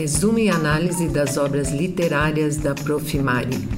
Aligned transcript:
Resumo 0.00 0.38
e 0.38 0.48
análise 0.48 1.08
das 1.08 1.36
obras 1.36 1.70
literárias 1.70 2.56
da 2.56 2.74
Profimari. 2.74 3.68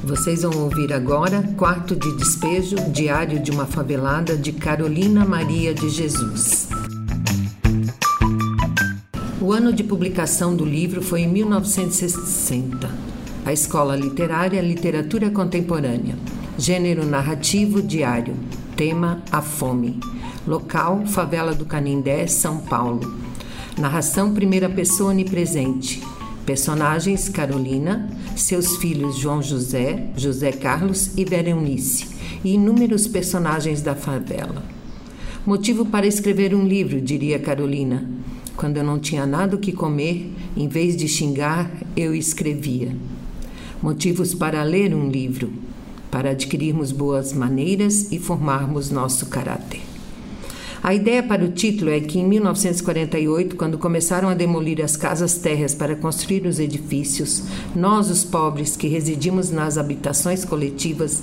Vocês 0.00 0.42
vão 0.44 0.56
ouvir 0.62 0.92
agora 0.92 1.42
Quarto 1.56 1.96
de 1.96 2.16
Despejo, 2.16 2.76
Diário 2.92 3.42
de 3.42 3.50
uma 3.50 3.66
Favelada, 3.66 4.36
de 4.36 4.52
Carolina 4.52 5.24
Maria 5.24 5.74
de 5.74 5.88
Jesus. 5.88 6.68
O 9.40 9.52
ano 9.52 9.72
de 9.72 9.82
publicação 9.82 10.54
do 10.54 10.64
livro 10.64 11.02
foi 11.02 11.22
em 11.22 11.28
1960. 11.28 12.88
A 13.44 13.52
Escola 13.52 13.96
Literária 13.96 14.62
Literatura 14.62 15.30
Contemporânea. 15.30 16.14
Gênero 16.56 17.04
narrativo 17.04 17.82
diário. 17.82 18.36
Tema: 18.76 19.20
A 19.32 19.42
Fome. 19.42 19.98
Local: 20.46 21.06
Favela 21.06 21.52
do 21.52 21.64
Canindé, 21.64 22.28
São 22.28 22.58
Paulo. 22.58 23.29
Narração 23.78 24.34
primeira 24.34 24.68
pessoa 24.68 25.10
onipresente. 25.10 26.02
Personagens: 26.44 27.28
Carolina, 27.28 28.10
seus 28.36 28.76
filhos 28.76 29.16
João 29.16 29.42
José, 29.42 30.08
José 30.16 30.52
Carlos 30.52 31.16
e 31.16 31.24
Berenice, 31.24 32.08
e 32.44 32.54
inúmeros 32.54 33.06
personagens 33.06 33.80
da 33.80 33.94
favela. 33.94 34.62
Motivo 35.46 35.86
para 35.86 36.06
escrever 36.06 36.54
um 36.54 36.66
livro, 36.66 37.00
diria 37.00 37.38
Carolina. 37.38 38.06
Quando 38.56 38.76
eu 38.76 38.84
não 38.84 38.98
tinha 38.98 39.24
nada 39.24 39.56
o 39.56 39.58
que 39.58 39.72
comer, 39.72 40.30
em 40.56 40.68
vez 40.68 40.96
de 40.96 41.08
xingar, 41.08 41.70
eu 41.96 42.14
escrevia. 42.14 42.94
Motivos 43.82 44.34
para 44.34 44.62
ler 44.62 44.94
um 44.94 45.08
livro, 45.08 45.50
para 46.10 46.30
adquirirmos 46.30 46.92
boas 46.92 47.32
maneiras 47.32 48.12
e 48.12 48.18
formarmos 48.18 48.90
nosso 48.90 49.26
caráter. 49.26 49.89
A 50.82 50.94
ideia 50.94 51.22
para 51.22 51.44
o 51.44 51.48
título 51.48 51.90
é 51.90 52.00
que 52.00 52.18
em 52.18 52.26
1948, 52.26 53.54
quando 53.54 53.76
começaram 53.76 54.30
a 54.30 54.34
demolir 54.34 54.82
as 54.82 54.96
casas 54.96 55.34
térreas 55.36 55.74
para 55.74 55.94
construir 55.94 56.46
os 56.46 56.58
edifícios, 56.58 57.42
nós, 57.76 58.08
os 58.08 58.24
pobres 58.24 58.78
que 58.78 58.88
residimos 58.88 59.50
nas 59.50 59.76
habitações 59.76 60.42
coletivas, 60.42 61.22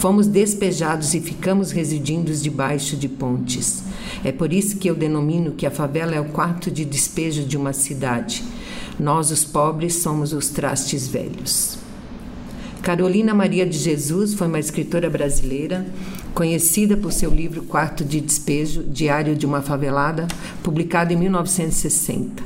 fomos 0.00 0.26
despejados 0.26 1.14
e 1.14 1.20
ficamos 1.20 1.70
residindo 1.70 2.34
debaixo 2.34 2.96
de 2.96 3.08
pontes. 3.08 3.84
É 4.24 4.32
por 4.32 4.52
isso 4.52 4.76
que 4.76 4.90
eu 4.90 4.94
denomino 4.96 5.52
que 5.52 5.66
a 5.66 5.70
favela 5.70 6.12
é 6.12 6.20
o 6.20 6.30
quarto 6.30 6.68
de 6.68 6.84
despejo 6.84 7.44
de 7.44 7.56
uma 7.56 7.72
cidade. 7.72 8.42
Nós, 8.98 9.30
os 9.30 9.44
pobres, 9.44 9.94
somos 10.02 10.32
os 10.32 10.48
trastes 10.48 11.06
velhos. 11.06 11.78
Carolina 12.82 13.34
Maria 13.34 13.66
de 13.66 13.78
Jesus 13.78 14.34
foi 14.34 14.48
uma 14.48 14.58
escritora 14.58 15.08
brasileira, 15.08 15.86
conhecida 16.36 16.98
por 16.98 17.14
seu 17.14 17.30
livro 17.30 17.62
Quarto 17.62 18.04
de 18.04 18.20
Despejo, 18.20 18.82
Diário 18.82 19.34
de 19.34 19.46
uma 19.46 19.62
Favelada, 19.62 20.28
publicado 20.62 21.10
em 21.10 21.16
1960. 21.16 22.44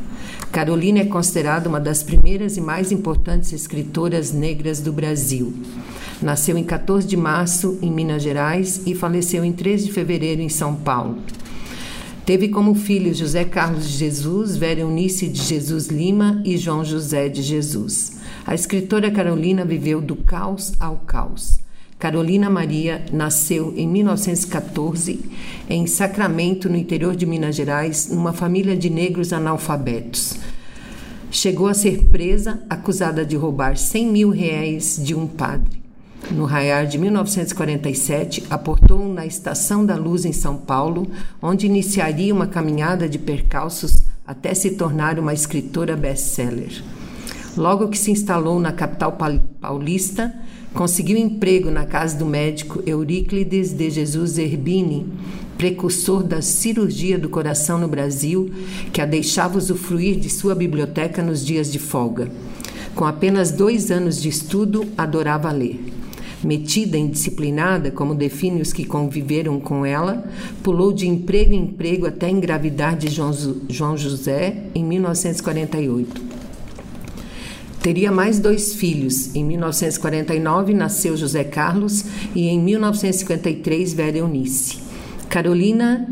Carolina 0.53 1.01
é 1.01 1.05
considerada 1.05 1.69
uma 1.69 1.81
das 1.81 2.01
primeiras 2.01 2.57
e 2.57 2.61
mais 2.61 2.93
importantes 2.93 3.53
escritoras 3.53 4.33
negras 4.33 4.81
do 4.81 4.93
Brasil. 4.93 5.53
Nasceu 6.23 6.57
em 6.57 6.63
14 6.63 7.05
de 7.05 7.17
março 7.17 7.81
em 7.83 7.91
Minas 7.91 8.23
Gerais 8.23 8.81
e 8.87 8.95
faleceu 8.95 9.45
em 9.45 9.53
3 9.53 9.87
de 9.87 9.93
fevereiro 9.93 10.41
em 10.41 10.49
São 10.49 10.77
Paulo. 10.77 11.19
Teve 12.25 12.49
como 12.49 12.77
filhos 12.77 13.19
José 13.19 13.45
Carlos 13.45 13.89
de 13.89 13.99
Jesus, 13.99 14.57
Vera 14.57 14.81
Eunice 14.81 15.27
de 15.27 15.43
Jesus 15.43 15.89
Lima 15.89 16.41
e 16.45 16.57
João 16.57 16.85
José 16.85 17.29
de 17.29 17.43
Jesus. 17.43 18.19
A 18.47 18.55
escritora 18.55 19.11
Carolina 19.11 19.65
viveu 19.65 20.01
do 20.01 20.15
caos 20.15 20.75
ao 20.79 20.99
caos. 20.99 21.59
Carolina 22.01 22.49
Maria 22.49 23.05
nasceu 23.13 23.75
em 23.77 23.87
1914 23.87 25.21
em 25.69 25.87
Sacramento, 25.87 26.67
no 26.67 26.75
interior 26.75 27.15
de 27.15 27.27
Minas 27.27 27.55
Gerais, 27.55 28.09
numa 28.11 28.33
família 28.33 28.75
de 28.75 28.89
negros 28.89 29.35
analfabetos. 29.35 30.39
Chegou 31.31 31.69
a 31.69 31.75
ser 31.75 32.09
presa, 32.09 32.63
acusada 32.71 33.23
de 33.23 33.37
roubar 33.37 33.77
100 33.77 34.07
mil 34.11 34.31
reais 34.31 34.99
de 35.05 35.15
um 35.15 35.27
padre. 35.27 35.79
No 36.31 36.47
raiar 36.47 36.87
de 36.87 36.97
1947, 36.97 38.45
aportou 38.49 39.07
na 39.13 39.27
Estação 39.27 39.85
da 39.85 39.95
Luz 39.95 40.25
em 40.25 40.33
São 40.33 40.57
Paulo, 40.57 41.07
onde 41.43 41.67
iniciaria 41.67 42.35
uma 42.35 42.47
caminhada 42.47 43.07
de 43.11 43.19
percalços 43.19 44.03
até 44.27 44.55
se 44.55 44.71
tornar 44.71 45.19
uma 45.19 45.35
escritora 45.35 45.95
best-seller. 45.99 46.83
Logo 47.57 47.89
que 47.89 47.99
se 47.99 48.11
instalou 48.11 48.59
na 48.59 48.73
capital 48.73 49.19
paulista, 49.61 50.35
conseguiu 50.75 51.17
emprego 51.19 51.71
na 51.71 51.85
casa 51.85 52.17
do 52.17 52.27
médico 52.27 52.83
Euríclides 52.87 53.73
de 53.73 53.91
Jesus 53.91 54.33
Zerbini, 54.33 55.07
precursor 55.59 56.23
da 56.23 56.41
cirurgia 56.41 57.19
do 57.19 57.29
coração 57.29 57.79
no 57.79 57.89
Brasil, 57.89 58.51
que 58.93 59.01
a 59.01 59.07
deixava 59.07 59.59
usufruir 59.59 60.19
de 60.19 60.31
sua 60.31 60.55
biblioteca 60.55 61.23
nos 61.23 61.45
dias 61.45 61.71
de 61.71 61.79
folga. 61.79 62.31
Com 62.95 63.05
apenas 63.05 63.51
dois 63.51 63.91
anos 63.91 64.21
de 64.21 64.29
estudo, 64.29 64.87
adorava 64.97 65.51
ler. 65.53 65.81
Metida 66.43 66.97
e 66.97 67.01
indisciplinada, 67.01 67.91
como 67.91 68.15
define 68.15 68.63
os 68.63 68.73
que 68.73 68.87
conviveram 68.87 69.61
com 69.61 69.85
ela, 69.85 70.25
pulou 70.63 70.91
de 70.91 71.07
emprego 71.07 71.53
em 71.53 71.63
emprego 71.65 72.07
até 72.07 72.31
engravidar 72.31 72.97
de 72.97 73.09
João 73.09 73.97
José 73.97 74.65
em 74.75 74.83
1948. 74.83 76.30
Teria 77.83 78.13
mais 78.13 78.39
dois 78.39 78.75
filhos. 78.75 79.35
Em 79.35 79.43
1949 79.43 80.75
nasceu 80.75 81.17
José 81.17 81.45
Carlos 81.45 82.05
e 82.35 82.47
em 82.47 82.61
1953 82.61 83.95
Vera 83.95 84.19
Eunice. 84.19 84.79
Carolina, 85.31 86.07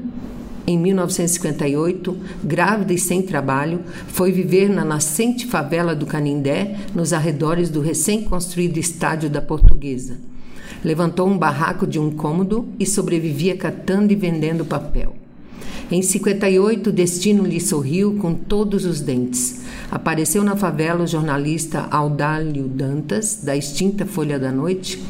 em 0.66 0.78
1958, 0.78 2.16
grávida 2.42 2.94
e 2.94 2.98
sem 2.98 3.20
trabalho, 3.20 3.82
foi 4.06 4.32
viver 4.32 4.70
na 4.70 4.82
nascente 4.82 5.44
favela 5.44 5.94
do 5.94 6.06
Canindé, 6.06 6.78
nos 6.94 7.12
arredores 7.12 7.68
do 7.68 7.82
recém-construído 7.82 8.78
estádio 8.78 9.28
da 9.28 9.42
Portuguesa. 9.42 10.18
Levantou 10.82 11.28
um 11.28 11.36
barraco 11.36 11.86
de 11.86 11.98
um 11.98 12.10
cômodo 12.10 12.68
e 12.78 12.86
sobrevivia 12.86 13.56
catando 13.56 14.10
e 14.10 14.16
vendendo 14.16 14.64
papel. 14.64 15.14
Em 15.90 16.02
58, 16.02 16.90
o 16.90 16.92
destino 16.92 17.44
lhe 17.44 17.60
sorriu 17.60 18.14
com 18.14 18.34
todos 18.34 18.84
os 18.84 19.00
dentes. 19.00 19.62
Apareceu 19.90 20.44
na 20.44 20.54
favela 20.54 21.04
o 21.04 21.06
jornalista 21.06 21.88
Audálio 21.90 22.68
Dantas, 22.68 23.40
da 23.42 23.56
extinta 23.56 24.04
Folha 24.04 24.38
da 24.38 24.52
Noite, 24.52 25.02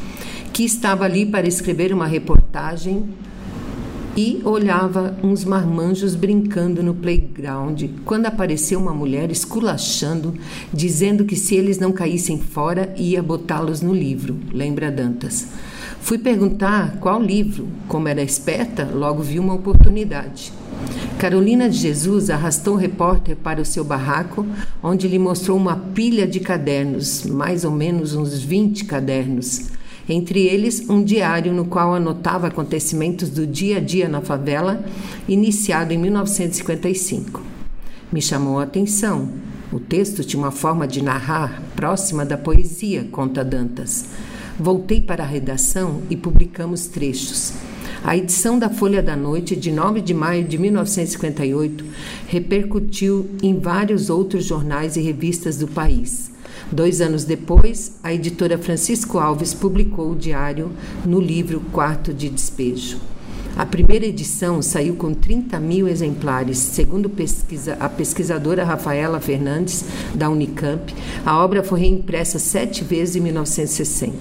que 0.53 0.65
estava 0.65 1.05
ali 1.05 1.27
para 1.27 1.49
escrever 1.49 1.93
uma 1.93 2.06
reportagem 2.06 3.05
e 4.17 4.41
olhava 4.44 5.17
uns 5.22 5.44
marmanjos 5.44 6.15
brincando 6.15 6.83
no 6.83 6.94
playground 6.94 7.84
quando 8.05 8.27
apareceu 8.27 8.81
uma 8.81 8.93
mulher 8.93 9.31
esculachando, 9.31 10.34
dizendo 10.72 11.25
que 11.25 11.37
se 11.37 11.55
eles 11.55 11.78
não 11.78 11.93
caíssem 11.93 12.38
fora, 12.41 12.93
ia 12.97 13.22
botá-los 13.22 13.81
no 13.81 13.94
livro, 13.94 14.37
lembra 14.53 14.91
Dantas. 14.91 15.49
Fui 16.01 16.19
perguntar 16.19 16.97
qual 17.01 17.21
livro. 17.23 17.69
Como 17.87 18.09
era 18.09 18.23
esperta, 18.23 18.89
logo 18.93 19.23
vi 19.23 19.39
uma 19.39 19.55
oportunidade. 19.55 20.53
Carolina 21.19 21.69
de 21.69 21.77
Jesus 21.77 22.31
arrastou 22.31 22.75
o 22.75 22.79
repórter 22.79 23.37
para 23.37 23.61
o 23.61 23.65
seu 23.65 23.85
barraco, 23.85 24.47
onde 24.83 25.09
lhe 25.09 25.19
mostrou 25.19 25.57
uma 25.57 25.77
pilha 25.77 26.27
de 26.27 26.41
cadernos, 26.41 27.25
mais 27.25 27.65
ou 27.65 27.73
menos 27.73 28.15
uns 28.15 28.41
20 28.41 28.85
cadernos. 28.85 29.71
Entre 30.09 30.41
eles, 30.47 30.89
um 30.89 31.03
diário 31.03 31.53
no 31.53 31.67
qual 31.67 31.95
anotava 31.95 32.47
acontecimentos 32.47 33.29
do 33.29 33.47
dia 33.47 33.77
a 33.77 33.81
dia 33.81 34.09
na 34.09 34.23
favela, 34.23 34.83
iniciado 35.29 35.93
em 35.93 35.99
1955. 35.99 37.43
Me 38.11 38.23
chamou 38.23 38.59
a 38.59 38.63
atenção. 38.63 39.29
O 39.71 39.79
texto 39.79 40.25
tinha 40.25 40.43
uma 40.43 40.51
forma 40.51 40.89
de 40.89 41.03
narrar 41.03 41.63
próxima 41.77 42.25
da 42.25 42.39
poesia, 42.39 43.07
conta 43.13 43.45
Dantas. 43.45 44.07
Voltei 44.59 45.01
para 45.01 45.23
a 45.23 45.27
redação 45.27 46.03
e 46.11 46.17
publicamos 46.17 46.87
trechos. 46.87 47.53
A 48.03 48.17
edição 48.17 48.59
da 48.59 48.69
Folha 48.69 49.01
da 49.01 49.15
Noite, 49.15 49.55
de 49.55 49.71
9 49.71 50.01
de 50.01 50.13
maio 50.13 50.43
de 50.43 50.59
1958, 50.59 51.85
repercutiu 52.27 53.29
em 53.41 53.59
vários 53.59 54.11
outros 54.11 54.44
jornais 54.44 54.97
e 54.97 55.00
revistas 55.00 55.59
do 55.59 55.69
país. 55.69 56.32
Dois 56.73 57.00
anos 57.00 57.25
depois, 57.25 57.99
a 58.03 58.12
editora 58.12 58.59
Francisco 58.59 59.19
Alves 59.19 59.55
publicou 59.55 60.11
o 60.11 60.17
diário 60.17 60.73
no 61.05 61.21
livro 61.21 61.61
Quarto 61.73 62.12
de 62.12 62.29
Despejo. 62.29 62.99
A 63.58 63.66
primeira 63.66 64.06
edição 64.06 64.62
saiu 64.62 64.94
com 64.94 65.12
30 65.12 65.58
mil 65.58 65.88
exemplares, 65.88 66.58
segundo 66.58 67.10
pesquisa, 67.10 67.76
a 67.81 67.88
pesquisadora 67.88 68.62
Rafaela 68.62 69.19
Fernandes, 69.19 69.84
da 70.14 70.31
Unicamp. 70.31 70.94
A 71.26 71.37
obra 71.43 71.64
foi 71.64 71.81
reimpressa 71.81 72.38
sete 72.38 72.84
vezes 72.84 73.16
em 73.16 73.20
1960. 73.20 74.14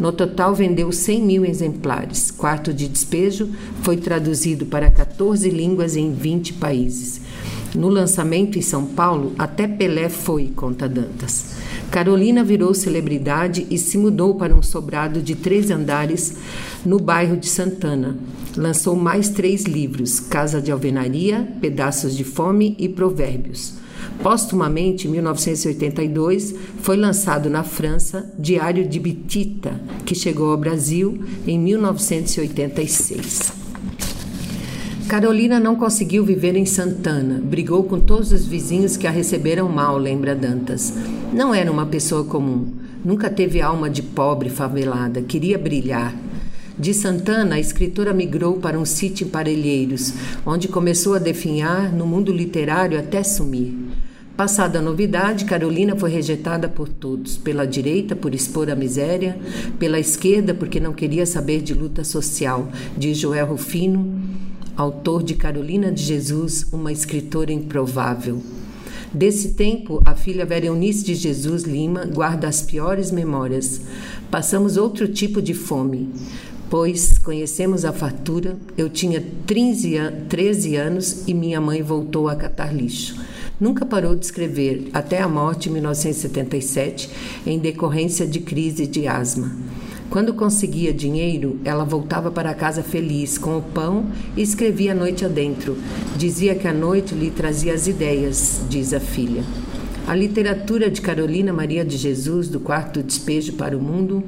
No 0.00 0.10
total, 0.10 0.54
vendeu 0.54 0.90
100 0.90 1.22
mil 1.22 1.44
exemplares. 1.44 2.30
Quarto 2.30 2.72
de 2.72 2.88
Despejo 2.88 3.50
foi 3.82 3.98
traduzido 3.98 4.64
para 4.64 4.90
14 4.90 5.50
línguas 5.50 5.94
em 5.94 6.14
20 6.14 6.54
países. 6.54 7.20
No 7.74 7.90
lançamento 7.90 8.58
em 8.58 8.62
São 8.62 8.86
Paulo, 8.86 9.34
até 9.38 9.68
Pelé 9.68 10.08
foi, 10.08 10.50
conta 10.56 10.88
Dantas. 10.88 11.59
Carolina 11.90 12.44
virou 12.44 12.72
celebridade 12.72 13.66
e 13.68 13.76
se 13.76 13.98
mudou 13.98 14.36
para 14.36 14.54
um 14.54 14.62
sobrado 14.62 15.20
de 15.20 15.34
três 15.34 15.70
andares 15.70 16.36
no 16.86 17.00
bairro 17.00 17.36
de 17.36 17.48
Santana. 17.48 18.16
Lançou 18.56 18.94
mais 18.94 19.30
três 19.30 19.64
livros: 19.64 20.20
Casa 20.20 20.62
de 20.62 20.70
Alvenaria, 20.70 21.48
Pedaços 21.60 22.16
de 22.16 22.22
Fome 22.22 22.76
e 22.78 22.88
Provérbios. 22.88 23.74
Póstumamente, 24.22 25.08
em 25.08 25.10
1982, 25.10 26.54
foi 26.80 26.96
lançado 26.96 27.50
na 27.50 27.64
França 27.64 28.32
Diário 28.38 28.88
de 28.88 29.00
Bitita, 29.00 29.80
que 30.04 30.14
chegou 30.14 30.52
ao 30.52 30.56
Brasil 30.56 31.18
em 31.46 31.58
1986. 31.58 33.59
Carolina 35.10 35.58
não 35.58 35.74
conseguiu 35.74 36.24
viver 36.24 36.54
em 36.54 36.64
Santana, 36.64 37.40
brigou 37.42 37.82
com 37.82 37.98
todos 37.98 38.30
os 38.30 38.46
vizinhos 38.46 38.96
que 38.96 39.08
a 39.08 39.10
receberam 39.10 39.68
mal, 39.68 39.98
lembra 39.98 40.36
Dantas. 40.36 40.94
Não 41.32 41.52
era 41.52 41.68
uma 41.68 41.84
pessoa 41.84 42.22
comum, 42.22 42.68
nunca 43.04 43.28
teve 43.28 43.60
alma 43.60 43.90
de 43.90 44.02
pobre 44.04 44.48
favelada, 44.48 45.20
queria 45.20 45.58
brilhar. 45.58 46.14
De 46.78 46.94
Santana, 46.94 47.56
a 47.56 47.58
escritora 47.58 48.14
migrou 48.14 48.58
para 48.58 48.78
um 48.78 48.84
sítio 48.84 49.26
em 49.26 49.30
Parelheiros, 49.30 50.14
onde 50.46 50.68
começou 50.68 51.14
a 51.14 51.18
definhar 51.18 51.92
no 51.92 52.06
mundo 52.06 52.32
literário 52.32 52.96
até 52.96 53.24
sumir. 53.24 53.76
Passada 54.36 54.78
a 54.78 54.82
novidade, 54.82 55.44
Carolina 55.44 55.96
foi 55.96 56.12
rejeitada 56.12 56.68
por 56.68 56.88
todos, 56.88 57.36
pela 57.36 57.66
direita 57.66 58.14
por 58.14 58.32
expor 58.32 58.70
a 58.70 58.76
miséria, 58.76 59.36
pela 59.76 59.98
esquerda 59.98 60.54
porque 60.54 60.78
não 60.78 60.92
queria 60.92 61.26
saber 61.26 61.62
de 61.62 61.74
luta 61.74 62.04
social, 62.04 62.68
diz 62.96 63.18
Joel 63.18 63.46
Rufino, 63.46 64.48
autor 64.80 65.22
de 65.22 65.34
Carolina 65.34 65.92
de 65.92 66.02
Jesus, 66.02 66.66
uma 66.72 66.90
escritora 66.90 67.52
improvável. 67.52 68.42
Desse 69.12 69.50
tempo, 69.50 70.00
a 70.06 70.14
filha 70.14 70.46
Veronice 70.46 71.04
de 71.04 71.14
Jesus 71.14 71.64
Lima 71.64 72.06
guarda 72.06 72.48
as 72.48 72.62
piores 72.62 73.10
memórias. 73.10 73.82
Passamos 74.30 74.78
outro 74.78 75.06
tipo 75.06 75.42
de 75.42 75.52
fome, 75.52 76.08
pois 76.70 77.18
conhecemos 77.18 77.84
a 77.84 77.92
fartura. 77.92 78.56
Eu 78.74 78.88
tinha 78.88 79.22
13 79.46 80.76
anos 80.76 81.28
e 81.28 81.34
minha 81.34 81.60
mãe 81.60 81.82
voltou 81.82 82.26
a 82.26 82.34
catar 82.34 82.74
lixo. 82.74 83.20
Nunca 83.60 83.84
parou 83.84 84.16
de 84.16 84.24
escrever, 84.24 84.88
até 84.94 85.20
a 85.20 85.28
morte 85.28 85.68
em 85.68 85.72
1977, 85.72 87.10
em 87.46 87.58
decorrência 87.58 88.26
de 88.26 88.40
crise 88.40 88.86
de 88.86 89.06
asma. 89.06 89.54
Quando 90.10 90.34
conseguia 90.34 90.92
dinheiro, 90.92 91.60
ela 91.64 91.84
voltava 91.84 92.32
para 92.32 92.52
casa 92.52 92.82
feliz 92.82 93.38
com 93.38 93.56
o 93.56 93.62
pão 93.62 94.06
e 94.36 94.42
escrevia 94.42 94.90
a 94.90 94.94
noite 94.94 95.24
adentro. 95.24 95.78
Dizia 96.16 96.56
que 96.56 96.66
a 96.66 96.72
noite 96.72 97.14
lhe 97.14 97.30
trazia 97.30 97.72
as 97.72 97.86
ideias, 97.86 98.60
diz 98.68 98.92
a 98.92 98.98
filha. 98.98 99.44
A 100.08 100.14
literatura 100.16 100.90
de 100.90 101.00
Carolina 101.00 101.52
Maria 101.52 101.84
de 101.84 101.96
Jesus, 101.96 102.48
do 102.48 102.58
quarto 102.58 103.04
despejo 103.04 103.52
para 103.52 103.78
o 103.78 103.80
mundo, 103.80 104.24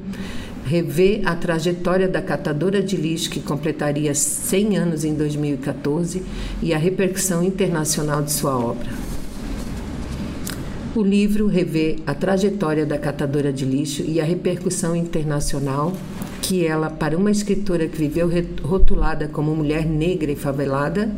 revê 0.65 1.21
a 1.25 1.35
trajetória 1.35 2.07
da 2.07 2.21
catadora 2.21 2.81
de 2.81 2.95
lixo 2.95 3.29
que 3.29 3.41
completaria 3.41 4.15
100 4.15 4.77
anos 4.77 5.03
em 5.03 5.13
2014 5.13 6.23
e 6.61 6.73
a 6.73 6.77
repercussão 6.77 7.43
internacional 7.43 8.23
de 8.23 8.31
sua 8.31 8.57
obra. 8.57 9.12
O 10.95 11.01
livro 11.01 11.47
revê 11.47 11.95
a 12.05 12.13
trajetória 12.13 12.85
da 12.85 12.99
catadora 12.99 13.51
de 13.51 13.65
lixo 13.65 14.03
e 14.03 14.21
a 14.21 14.23
repercussão 14.23 14.95
internacional 14.95 15.91
que 16.39 16.67
ela, 16.67 16.87
para 16.87 17.17
uma 17.17 17.31
escritora 17.31 17.87
que 17.87 17.97
viveu 17.97 18.29
rotulada 18.61 19.27
como 19.27 19.55
mulher 19.55 19.87
negra 19.87 20.31
e 20.31 20.35
favelada, 20.35 21.11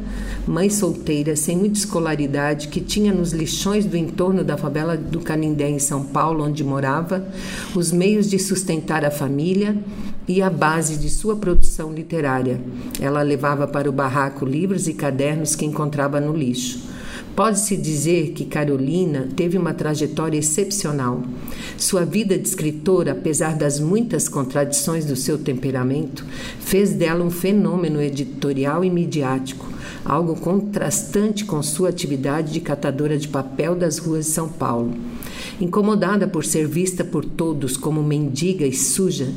mãe 0.47 0.69
solteira, 0.69 1.35
sem 1.35 1.57
muita 1.57 1.79
escolaridade, 1.79 2.69
que 2.69 2.79
tinha 2.79 3.13
nos 3.13 3.33
lixões 3.33 3.85
do 3.85 3.97
entorno 3.97 4.45
da 4.45 4.55
favela 4.55 4.95
do 4.95 5.19
Canindé, 5.19 5.67
em 5.67 5.79
São 5.79 6.05
Paulo, 6.05 6.45
onde 6.45 6.63
morava, 6.63 7.27
os 7.75 7.91
meios 7.91 8.29
de 8.29 8.39
sustentar 8.39 9.03
a 9.03 9.11
família 9.11 9.75
e 10.25 10.41
a 10.41 10.49
base 10.49 10.95
de 10.95 11.09
sua 11.09 11.35
produção 11.35 11.91
literária. 11.91 12.61
Ela 13.01 13.21
levava 13.23 13.67
para 13.67 13.89
o 13.89 13.93
barraco 13.93 14.45
livros 14.45 14.87
e 14.87 14.93
cadernos 14.93 15.53
que 15.53 15.65
encontrava 15.65 16.21
no 16.21 16.33
lixo. 16.33 16.94
Pode-se 17.35 17.75
dizer 17.75 18.31
que 18.31 18.45
Carolina 18.45 19.27
teve 19.35 19.57
uma 19.57 19.73
trajetória 19.73 20.39
excepcional. 20.39 21.21
Sua 21.77 22.05
vida 22.05 22.37
de 22.37 22.47
escritora, 22.47 23.11
apesar 23.11 23.57
das 23.57 23.77
muitas 23.77 24.29
contradições 24.29 25.03
do 25.03 25.17
seu 25.17 25.37
temperamento, 25.37 26.25
fez 26.61 26.93
dela 26.93 27.25
um 27.25 27.29
fenômeno 27.29 28.01
editorial 28.01 28.85
e 28.85 28.89
midiático, 28.89 29.67
algo 30.05 30.39
contrastante 30.39 31.43
com 31.43 31.61
sua 31.61 31.89
atividade 31.89 32.53
de 32.53 32.61
catadora 32.61 33.17
de 33.17 33.27
papel 33.27 33.75
das 33.75 33.97
ruas 33.97 34.27
de 34.27 34.31
São 34.31 34.47
Paulo. 34.47 34.93
Incomodada 35.59 36.29
por 36.29 36.45
ser 36.45 36.65
vista 36.65 37.03
por 37.03 37.25
todos 37.25 37.75
como 37.75 38.01
mendiga 38.01 38.65
e 38.65 38.71
suja, 38.71 39.27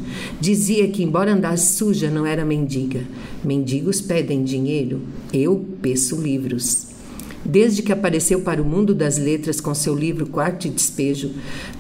dizia 0.40 0.86
que, 0.86 1.02
embora 1.02 1.32
andasse 1.32 1.74
suja, 1.74 2.08
não 2.08 2.24
era 2.24 2.44
mendiga. 2.44 3.00
Mendigos 3.42 4.00
pedem 4.00 4.44
dinheiro, 4.44 5.00
eu 5.32 5.64
peço 5.82 6.14
livros. 6.14 6.87
Desde 7.48 7.80
que 7.80 7.90
apareceu 7.90 8.42
para 8.42 8.60
o 8.60 8.64
mundo 8.64 8.94
das 8.94 9.16
letras 9.16 9.58
com 9.58 9.74
seu 9.74 9.94
livro 9.94 10.26
Quarto 10.26 10.68
de 10.68 10.68
Despejo, 10.68 11.30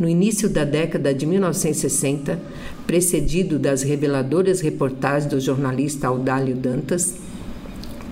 no 0.00 0.08
início 0.08 0.48
da 0.48 0.64
década 0.64 1.12
de 1.12 1.26
1960, 1.26 2.40
precedido 2.86 3.58
das 3.58 3.82
reveladoras 3.82 4.62
reportagens 4.62 5.30
do 5.30 5.38
jornalista 5.38 6.08
Audálio 6.08 6.56
Dantas, 6.56 7.16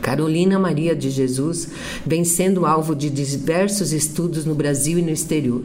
Carolina 0.02 0.58
Maria 0.58 0.94
de 0.94 1.08
Jesus 1.08 1.68
vem 2.04 2.24
sendo 2.24 2.66
alvo 2.66 2.94
de 2.94 3.08
diversos 3.08 3.90
estudos 3.90 4.44
no 4.44 4.54
Brasil 4.54 4.98
e 4.98 5.02
no 5.02 5.10
exterior. 5.10 5.64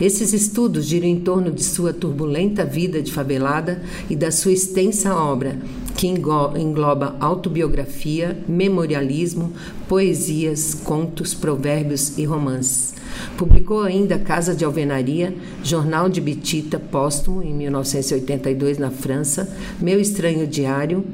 Esses 0.00 0.32
estudos 0.32 0.86
giram 0.86 1.06
em 1.06 1.20
torno 1.20 1.52
de 1.52 1.62
sua 1.62 1.92
turbulenta 1.92 2.64
vida 2.64 3.00
de 3.00 3.12
favelada 3.12 3.80
e 4.10 4.16
da 4.16 4.32
sua 4.32 4.52
extensa 4.52 5.14
obra, 5.14 5.56
que 5.96 6.06
engloba 6.06 7.16
autobiografia, 7.20 8.38
memorialismo, 8.48 9.52
poesias, 9.88 10.74
contos, 10.74 11.34
provérbios 11.34 12.18
e 12.18 12.24
romances. 12.24 12.94
Publicou 13.36 13.82
ainda 13.82 14.18
Casa 14.18 14.54
de 14.54 14.64
Alvenaria, 14.64 15.34
Jornal 15.62 16.08
de 16.08 16.20
Bitita, 16.20 16.78
póstumo, 16.78 17.42
em 17.42 17.52
1982 17.52 18.78
na 18.78 18.90
França, 18.90 19.48
Meu 19.80 20.00
Estranho 20.00 20.46
Diário, 20.46 21.04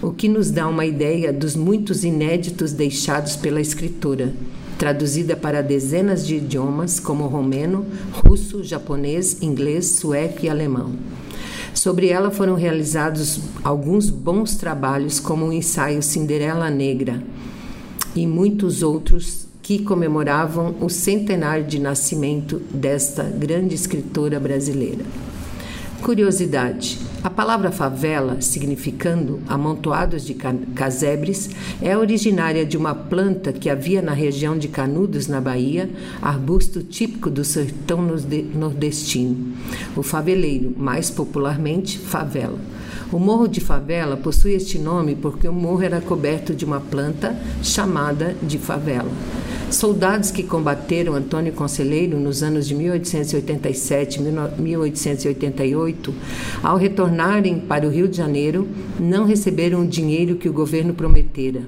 o 0.00 0.12
que 0.12 0.28
nos 0.28 0.50
dá 0.50 0.68
uma 0.68 0.84
ideia 0.84 1.32
dos 1.32 1.56
muitos 1.56 2.04
inéditos 2.04 2.72
deixados 2.72 3.36
pela 3.36 3.60
escritora, 3.60 4.32
traduzida 4.78 5.34
para 5.34 5.62
dezenas 5.62 6.26
de 6.26 6.36
idiomas 6.36 7.00
como 7.00 7.26
romeno, 7.26 7.86
russo, 8.12 8.62
japonês, 8.62 9.42
inglês, 9.42 9.86
sueco 9.86 10.44
e 10.44 10.48
alemão. 10.48 10.92
Sobre 11.74 12.08
ela 12.08 12.30
foram 12.30 12.54
realizados 12.54 13.40
alguns 13.62 14.08
bons 14.08 14.54
trabalhos, 14.56 15.18
como 15.18 15.46
o 15.46 15.52
ensaio 15.52 16.02
Cinderela 16.02 16.70
Negra 16.70 17.20
e 18.14 18.26
muitos 18.26 18.82
outros 18.82 19.46
que 19.60 19.80
comemoravam 19.80 20.76
o 20.80 20.88
centenário 20.88 21.66
de 21.66 21.80
nascimento 21.80 22.60
desta 22.70 23.24
grande 23.24 23.74
escritora 23.74 24.38
brasileira. 24.38 25.04
Curiosidade: 26.04 26.98
a 27.22 27.30
palavra 27.30 27.72
favela, 27.72 28.38
significando 28.42 29.40
amontoados 29.48 30.22
de 30.22 30.34
casebres, 30.34 31.48
é 31.80 31.96
originária 31.96 32.66
de 32.66 32.76
uma 32.76 32.94
planta 32.94 33.54
que 33.54 33.70
havia 33.70 34.02
na 34.02 34.12
região 34.12 34.58
de 34.58 34.68
Canudos, 34.68 35.28
na 35.28 35.40
Bahia, 35.40 35.88
arbusto 36.20 36.82
típico 36.82 37.30
do 37.30 37.42
sertão 37.42 38.06
nordestino. 38.54 39.54
O 39.96 40.02
faveleiro, 40.02 40.74
mais 40.76 41.08
popularmente, 41.08 41.98
favela. 41.98 42.58
O 43.10 43.18
Morro 43.18 43.48
de 43.48 43.60
Favela 43.60 44.14
possui 44.14 44.52
este 44.52 44.78
nome 44.78 45.14
porque 45.14 45.48
o 45.48 45.52
morro 45.54 45.82
era 45.82 46.02
coberto 46.02 46.52
de 46.52 46.66
uma 46.66 46.80
planta 46.80 47.34
chamada 47.62 48.36
de 48.42 48.58
favela. 48.58 49.10
Soldados 49.76 50.30
que 50.30 50.42
combateram 50.42 51.14
Antônio 51.14 51.52
Conselheiro 51.52 52.18
nos 52.18 52.42
anos 52.42 52.66
de 52.66 52.74
1887 52.74 54.20
e 54.20 54.62
1888, 54.62 56.14
ao 56.62 56.76
retornarem 56.76 57.58
para 57.58 57.86
o 57.86 57.90
Rio 57.90 58.08
de 58.08 58.16
Janeiro, 58.16 58.68
não 58.98 59.24
receberam 59.24 59.82
o 59.82 59.86
dinheiro 59.86 60.36
que 60.36 60.48
o 60.48 60.52
governo 60.52 60.94
prometera. 60.94 61.62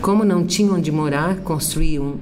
Como 0.00 0.24
não 0.24 0.46
tinham 0.46 0.76
onde 0.76 0.90
morar, 0.90 1.40
construíam 1.40 2.16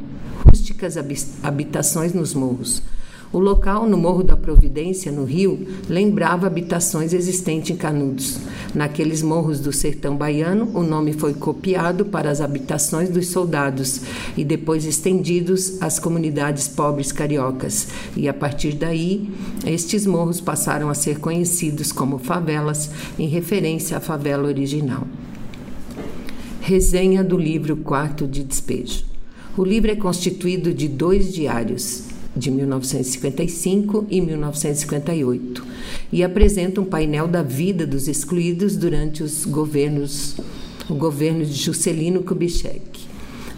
rústicas 0.44 0.96
habitações 1.42 2.12
nos 2.12 2.34
morros. 2.34 2.82
O 3.30 3.38
local, 3.38 3.86
no 3.86 3.98
Morro 3.98 4.22
da 4.22 4.36
Providência, 4.36 5.12
no 5.12 5.24
Rio, 5.24 5.66
lembrava 5.86 6.46
habitações 6.46 7.12
existentes 7.12 7.70
em 7.70 7.76
Canudos. 7.76 8.38
Naqueles 8.74 9.22
morros 9.22 9.60
do 9.60 9.70
sertão 9.70 10.16
baiano, 10.16 10.70
o 10.74 10.82
nome 10.82 11.12
foi 11.12 11.34
copiado 11.34 12.06
para 12.06 12.30
as 12.30 12.40
habitações 12.40 13.10
dos 13.10 13.28
soldados 13.28 14.00
e 14.34 14.44
depois 14.44 14.86
estendidos 14.86 15.80
às 15.82 15.98
comunidades 15.98 16.68
pobres 16.68 17.12
cariocas. 17.12 17.88
E 18.16 18.28
a 18.28 18.32
partir 18.32 18.72
daí, 18.74 19.30
estes 19.66 20.06
morros 20.06 20.40
passaram 20.40 20.88
a 20.88 20.94
ser 20.94 21.18
conhecidos 21.18 21.92
como 21.92 22.18
favelas, 22.18 22.90
em 23.18 23.28
referência 23.28 23.98
à 23.98 24.00
favela 24.00 24.48
original. 24.48 25.06
Resenha 26.62 27.22
do 27.22 27.36
livro 27.36 27.76
Quarto 27.76 28.26
de 28.26 28.42
Despejo. 28.42 29.04
O 29.56 29.64
livro 29.64 29.90
é 29.90 29.96
constituído 29.96 30.72
de 30.72 30.86
dois 30.86 31.32
diários, 31.32 32.04
de 32.38 32.50
1955 32.50 34.06
e 34.08 34.20
1958, 34.20 35.64
e 36.12 36.22
apresenta 36.22 36.80
um 36.80 36.84
painel 36.84 37.26
da 37.26 37.42
vida 37.42 37.86
dos 37.86 38.08
excluídos 38.08 38.76
durante 38.76 39.22
os 39.22 39.44
governos, 39.44 40.36
o 40.88 40.94
governo 40.94 41.44
de 41.44 41.52
Juscelino 41.52 42.22
Kubitschek. 42.22 43.08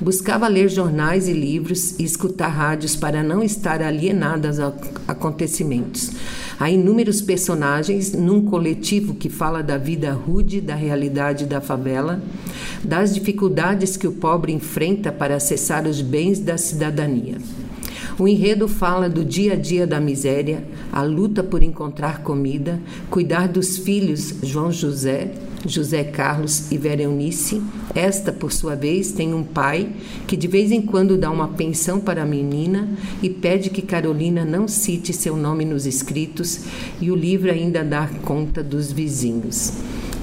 Buscava 0.00 0.48
ler 0.48 0.70
jornais 0.70 1.28
e 1.28 1.32
livros 1.34 1.98
e 1.98 2.04
escutar 2.04 2.48
rádios 2.48 2.96
para 2.96 3.22
não 3.22 3.42
estar 3.42 3.82
alienada 3.82 4.48
aos 4.48 4.58
acontecimentos. 5.06 6.10
Há 6.58 6.70
inúmeros 6.70 7.20
personagens 7.20 8.12
num 8.12 8.42
coletivo 8.42 9.14
que 9.14 9.28
fala 9.28 9.62
da 9.62 9.76
vida 9.76 10.10
rude, 10.12 10.62
da 10.62 10.74
realidade 10.74 11.44
da 11.44 11.60
favela, 11.60 12.18
das 12.82 13.14
dificuldades 13.14 13.98
que 13.98 14.06
o 14.06 14.12
pobre 14.12 14.52
enfrenta 14.52 15.12
para 15.12 15.36
acessar 15.36 15.86
os 15.86 16.00
bens 16.00 16.38
da 16.38 16.56
cidadania. 16.56 17.36
O 18.20 18.28
enredo 18.28 18.68
fala 18.68 19.08
do 19.08 19.24
dia 19.24 19.54
a 19.54 19.56
dia 19.56 19.86
da 19.86 19.98
miséria, 19.98 20.62
a 20.92 21.00
luta 21.00 21.42
por 21.42 21.62
encontrar 21.62 22.22
comida, 22.22 22.78
cuidar 23.08 23.48
dos 23.48 23.78
filhos 23.78 24.34
João 24.42 24.70
José, 24.70 25.32
José 25.64 26.04
Carlos 26.04 26.70
e 26.70 26.76
Vera 26.76 27.00
Eunice. 27.00 27.62
Esta, 27.94 28.30
por 28.30 28.52
sua 28.52 28.76
vez, 28.76 29.10
tem 29.10 29.32
um 29.32 29.42
pai 29.42 29.88
que 30.26 30.36
de 30.36 30.46
vez 30.46 30.70
em 30.70 30.82
quando 30.82 31.16
dá 31.16 31.30
uma 31.30 31.48
pensão 31.48 31.98
para 31.98 32.24
a 32.24 32.26
menina 32.26 32.90
e 33.22 33.30
pede 33.30 33.70
que 33.70 33.80
Carolina 33.80 34.44
não 34.44 34.68
cite 34.68 35.14
seu 35.14 35.34
nome 35.34 35.64
nos 35.64 35.86
escritos, 35.86 36.60
e 37.00 37.10
o 37.10 37.16
livro 37.16 37.50
ainda 37.50 37.82
dá 37.82 38.06
conta 38.22 38.62
dos 38.62 38.92
vizinhos. 38.92 39.72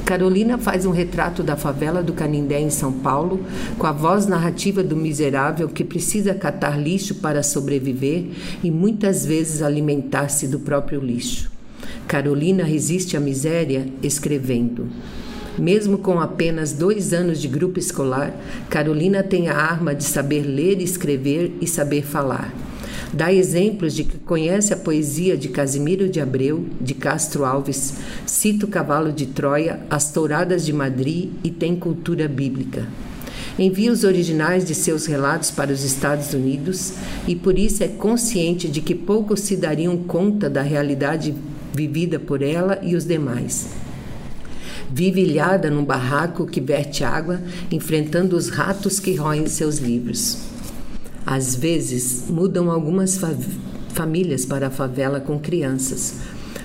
Carolina 0.07 0.57
faz 0.57 0.85
um 0.85 0.91
retrato 0.91 1.43
da 1.43 1.57
favela 1.57 2.01
do 2.01 2.13
Canindé 2.13 2.61
em 2.61 2.69
São 2.69 2.93
Paulo, 2.93 3.41
com 3.77 3.85
a 3.85 3.91
voz 3.91 4.25
narrativa 4.25 4.81
do 4.81 4.95
miserável 4.95 5.67
que 5.67 5.83
precisa 5.83 6.33
catar 6.33 6.81
lixo 6.81 7.15
para 7.15 7.43
sobreviver 7.43 8.27
e 8.63 8.71
muitas 8.71 9.25
vezes 9.25 9.61
alimentar-se 9.61 10.47
do 10.47 10.61
próprio 10.61 11.01
lixo. 11.01 11.51
Carolina 12.07 12.63
resiste 12.63 13.17
à 13.17 13.19
miséria 13.19 13.85
escrevendo. 14.01 14.87
Mesmo 15.59 15.97
com 15.97 16.21
apenas 16.21 16.71
dois 16.71 17.11
anos 17.11 17.41
de 17.41 17.49
grupo 17.49 17.77
escolar, 17.77 18.33
Carolina 18.69 19.21
tem 19.21 19.49
a 19.49 19.57
arma 19.57 19.93
de 19.93 20.05
saber 20.05 20.43
ler, 20.43 20.81
escrever 20.81 21.51
e 21.59 21.67
saber 21.67 22.05
falar. 22.05 22.53
Dá 23.13 23.31
exemplos 23.31 23.93
de 23.93 24.03
que 24.03 24.17
conhece 24.17 24.73
a 24.73 24.77
poesia 24.77 25.37
de 25.37 25.47
Casimiro 25.47 26.09
de 26.09 26.19
Abreu, 26.19 26.65
de 26.79 26.93
Castro 26.93 27.45
Alves, 27.45 27.95
cita 28.25 28.65
o 28.65 28.69
cavalo 28.69 29.11
de 29.11 29.27
Troia, 29.27 29.79
as 29.89 30.11
touradas 30.11 30.65
de 30.65 30.73
Madrid 30.73 31.29
e 31.43 31.49
tem 31.49 31.75
cultura 31.75 32.27
bíblica. 32.27 32.85
Envia 33.57 33.91
os 33.91 34.03
originais 34.03 34.65
de 34.65 34.75
seus 34.75 35.05
relatos 35.05 35.49
para 35.49 35.71
os 35.71 35.83
Estados 35.83 36.33
Unidos 36.33 36.93
e 37.27 37.35
por 37.35 37.57
isso 37.57 37.83
é 37.83 37.87
consciente 37.87 38.67
de 38.67 38.81
que 38.81 38.93
poucos 38.93 39.39
se 39.39 39.55
dariam 39.55 39.97
conta 39.97 40.49
da 40.49 40.61
realidade 40.61 41.33
vivida 41.73 42.19
por 42.19 42.41
ela 42.41 42.79
e 42.83 42.95
os 42.95 43.05
demais. 43.05 43.69
Vive 44.91 45.21
ilhada 45.21 45.69
num 45.69 45.83
barraco 45.83 46.45
que 46.45 46.61
verte 46.61 47.03
água, 47.03 47.41
enfrentando 47.71 48.35
os 48.35 48.49
ratos 48.49 48.99
que 48.99 49.15
roem 49.15 49.47
seus 49.47 49.79
livros. 49.79 50.56
Às 51.29 51.57
vezes, 51.57 52.23
mudam 52.29 52.71
algumas 52.71 53.17
fa 53.17 53.35
famílias 53.89 54.45
para 54.45 54.67
a 54.67 54.71
favela 54.71 55.19
com 55.19 55.37
crianças. 55.37 56.13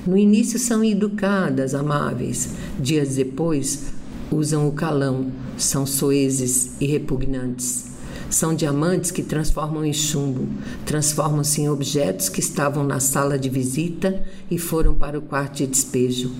No 0.07 0.16
início 0.16 0.57
são 0.57 0.85
educadas, 0.85 1.75
amáveis. 1.75 2.50
Dias 2.78 3.16
depois, 3.16 3.87
usam 4.31 4.69
o 4.69 4.73
calão, 4.73 5.33
são 5.59 5.85
soezes 5.85 6.75
e 6.81 6.87
repugnantes. 6.87 7.87
São 8.31 8.54
diamantes 8.54 9.11
que 9.11 9.25
transformam 9.25 9.85
em 9.85 9.92
chumbo, 9.92 10.47
transformam-se 10.87 11.62
em 11.62 11.69
objetos 11.69 12.28
que 12.28 12.38
estavam 12.38 12.85
na 12.85 13.00
sala 13.00 13.37
de 13.37 13.49
visita 13.49 14.23
e 14.49 14.59
foram 14.59 14.95
para 14.95 15.19
o 15.19 15.23
quarto 15.23 15.57
de 15.57 15.66
despejo. 15.66 16.31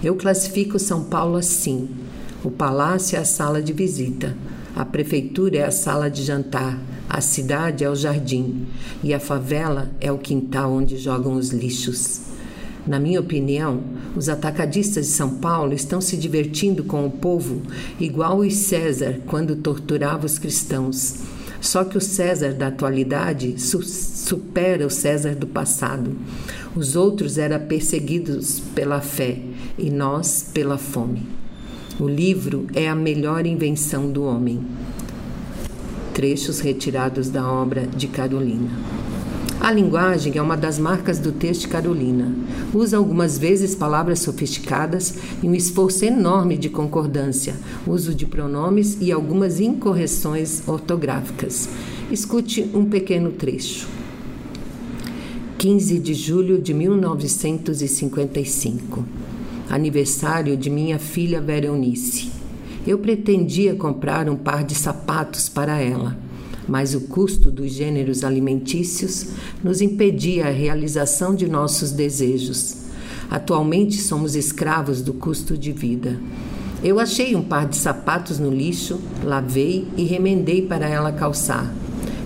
Eu 0.00 0.14
classifico 0.14 0.78
São 0.78 1.02
Paulo 1.02 1.36
assim: 1.36 1.88
o 2.44 2.52
palácio 2.52 3.16
é 3.16 3.18
a 3.18 3.24
sala 3.24 3.60
de 3.60 3.72
visita, 3.72 4.36
a 4.74 4.84
prefeitura 4.84 5.58
é 5.58 5.64
a 5.64 5.70
sala 5.70 6.10
de 6.10 6.22
jantar, 6.22 6.78
a 7.08 7.20
cidade 7.20 7.84
é 7.84 7.90
o 7.90 7.94
jardim 7.94 8.66
e 9.02 9.12
a 9.12 9.20
favela 9.20 9.90
é 10.00 10.10
o 10.10 10.18
quintal 10.18 10.72
onde 10.72 10.96
jogam 10.96 11.34
os 11.34 11.50
lixos. 11.50 12.22
Na 12.86 12.98
minha 12.98 13.20
opinião, 13.20 13.80
os 14.16 14.28
atacadistas 14.28 15.06
de 15.06 15.12
São 15.12 15.36
Paulo 15.36 15.72
estão 15.72 16.00
se 16.00 16.16
divertindo 16.16 16.82
com 16.82 17.06
o 17.06 17.10
povo 17.10 17.62
igual 18.00 18.38
os 18.38 18.54
César 18.54 19.20
quando 19.26 19.56
torturava 19.56 20.26
os 20.26 20.38
cristãos. 20.38 21.16
Só 21.60 21.84
que 21.84 21.96
o 21.96 22.00
César 22.00 22.54
da 22.54 22.66
atualidade 22.68 23.60
su 23.60 23.82
supera 23.82 24.84
o 24.84 24.90
César 24.90 25.36
do 25.36 25.46
passado. 25.46 26.16
Os 26.74 26.96
outros 26.96 27.38
eram 27.38 27.60
perseguidos 27.66 28.58
pela 28.74 29.00
fé 29.00 29.38
e 29.78 29.88
nós 29.90 30.50
pela 30.52 30.76
fome. 30.76 31.41
O 32.00 32.08
livro 32.08 32.66
é 32.74 32.88
a 32.88 32.94
melhor 32.94 33.46
invenção 33.46 34.10
do 34.10 34.24
homem 34.24 34.60
trechos 36.12 36.60
retirados 36.60 37.30
da 37.30 37.50
obra 37.50 37.86
de 37.86 38.06
Carolina. 38.06 38.68
A 39.60 39.72
linguagem 39.72 40.36
é 40.36 40.42
uma 40.42 40.56
das 40.56 40.78
marcas 40.78 41.18
do 41.18 41.32
texto 41.32 41.62
de 41.62 41.68
Carolina. 41.68 42.32
Usa 42.74 42.96
algumas 42.96 43.36
vezes 43.38 43.74
palavras 43.74 44.20
sofisticadas 44.20 45.14
e 45.42 45.48
um 45.48 45.54
esforço 45.54 46.04
enorme 46.04 46.58
de 46.58 46.68
concordância, 46.68 47.54
uso 47.86 48.14
de 48.14 48.26
pronomes 48.26 48.98
e 49.00 49.10
algumas 49.12 49.60
incorreções 49.60 50.62
ortográficas. 50.66 51.68
Escute 52.10 52.68
um 52.74 52.84
pequeno 52.84 53.30
trecho. 53.30 53.88
15 55.58 55.98
de 56.00 56.12
julho 56.12 56.60
de 56.60 56.74
1955. 56.74 59.04
Aniversário 59.72 60.54
de 60.54 60.68
minha 60.68 60.98
filha 60.98 61.40
Veronice. 61.40 62.30
Eu 62.86 62.98
pretendia 62.98 63.74
comprar 63.74 64.28
um 64.28 64.36
par 64.36 64.64
de 64.64 64.74
sapatos 64.74 65.48
para 65.48 65.80
ela, 65.80 66.14
mas 66.68 66.94
o 66.94 67.00
custo 67.00 67.50
dos 67.50 67.72
gêneros 67.72 68.22
alimentícios 68.22 69.28
nos 69.64 69.80
impedia 69.80 70.48
a 70.48 70.50
realização 70.50 71.34
de 71.34 71.48
nossos 71.48 71.90
desejos. 71.90 72.82
Atualmente 73.30 73.96
somos 73.96 74.36
escravos 74.36 75.00
do 75.00 75.14
custo 75.14 75.56
de 75.56 75.72
vida. 75.72 76.20
Eu 76.84 77.00
achei 77.00 77.34
um 77.34 77.42
par 77.42 77.66
de 77.66 77.76
sapatos 77.76 78.38
no 78.38 78.50
lixo, 78.50 79.00
lavei 79.24 79.88
e 79.96 80.04
remendei 80.04 80.60
para 80.60 80.86
ela 80.86 81.12
calçar. 81.12 81.72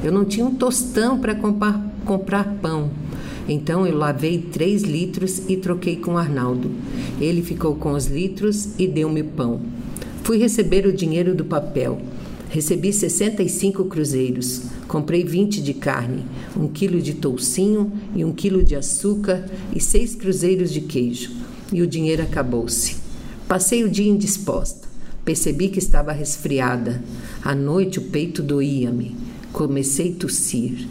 Eu 0.02 0.10
não 0.10 0.24
tinha 0.24 0.44
um 0.44 0.56
tostão 0.56 1.16
para 1.20 1.36
comprar, 1.36 2.56
pão. 2.60 2.90
Então 3.48 3.86
eu 3.86 3.96
lavei 3.96 4.38
três 4.38 4.82
litros 4.82 5.42
e 5.48 5.56
troquei 5.56 5.96
com 5.96 6.18
Arnaldo. 6.18 6.70
Ele 7.20 7.42
ficou 7.42 7.76
com 7.76 7.92
os 7.92 8.06
litros 8.06 8.68
e 8.78 8.86
deu-me 8.86 9.22
pão. 9.22 9.60
Fui 10.24 10.38
receber 10.38 10.86
o 10.86 10.92
dinheiro 10.92 11.34
do 11.34 11.44
papel. 11.44 12.00
Recebi 12.48 12.92
65 12.92 13.84
cruzeiros. 13.84 14.62
Comprei 14.88 15.24
20 15.24 15.60
de 15.62 15.74
carne, 15.74 16.24
um 16.56 16.68
quilo 16.68 17.00
de 17.00 17.14
toucinho 17.14 17.92
e 18.14 18.24
um 18.24 18.32
quilo 18.32 18.64
de 18.64 18.74
açúcar 18.74 19.44
e 19.74 19.80
seis 19.80 20.14
cruzeiros 20.14 20.72
de 20.72 20.80
queijo. 20.80 21.30
E 21.72 21.82
o 21.82 21.86
dinheiro 21.86 22.22
acabou-se. 22.22 22.96
Passei 23.46 23.84
o 23.84 23.90
dia 23.90 24.10
indisposta. 24.10 24.88
Percebi 25.24 25.68
que 25.68 25.78
estava 25.78 26.12
resfriada. 26.12 27.02
À 27.44 27.54
noite 27.54 27.98
o 27.98 28.02
peito 28.02 28.42
doía-me. 28.42 29.16
Comecei 29.52 30.12
a 30.12 30.20
tossir. 30.20 30.86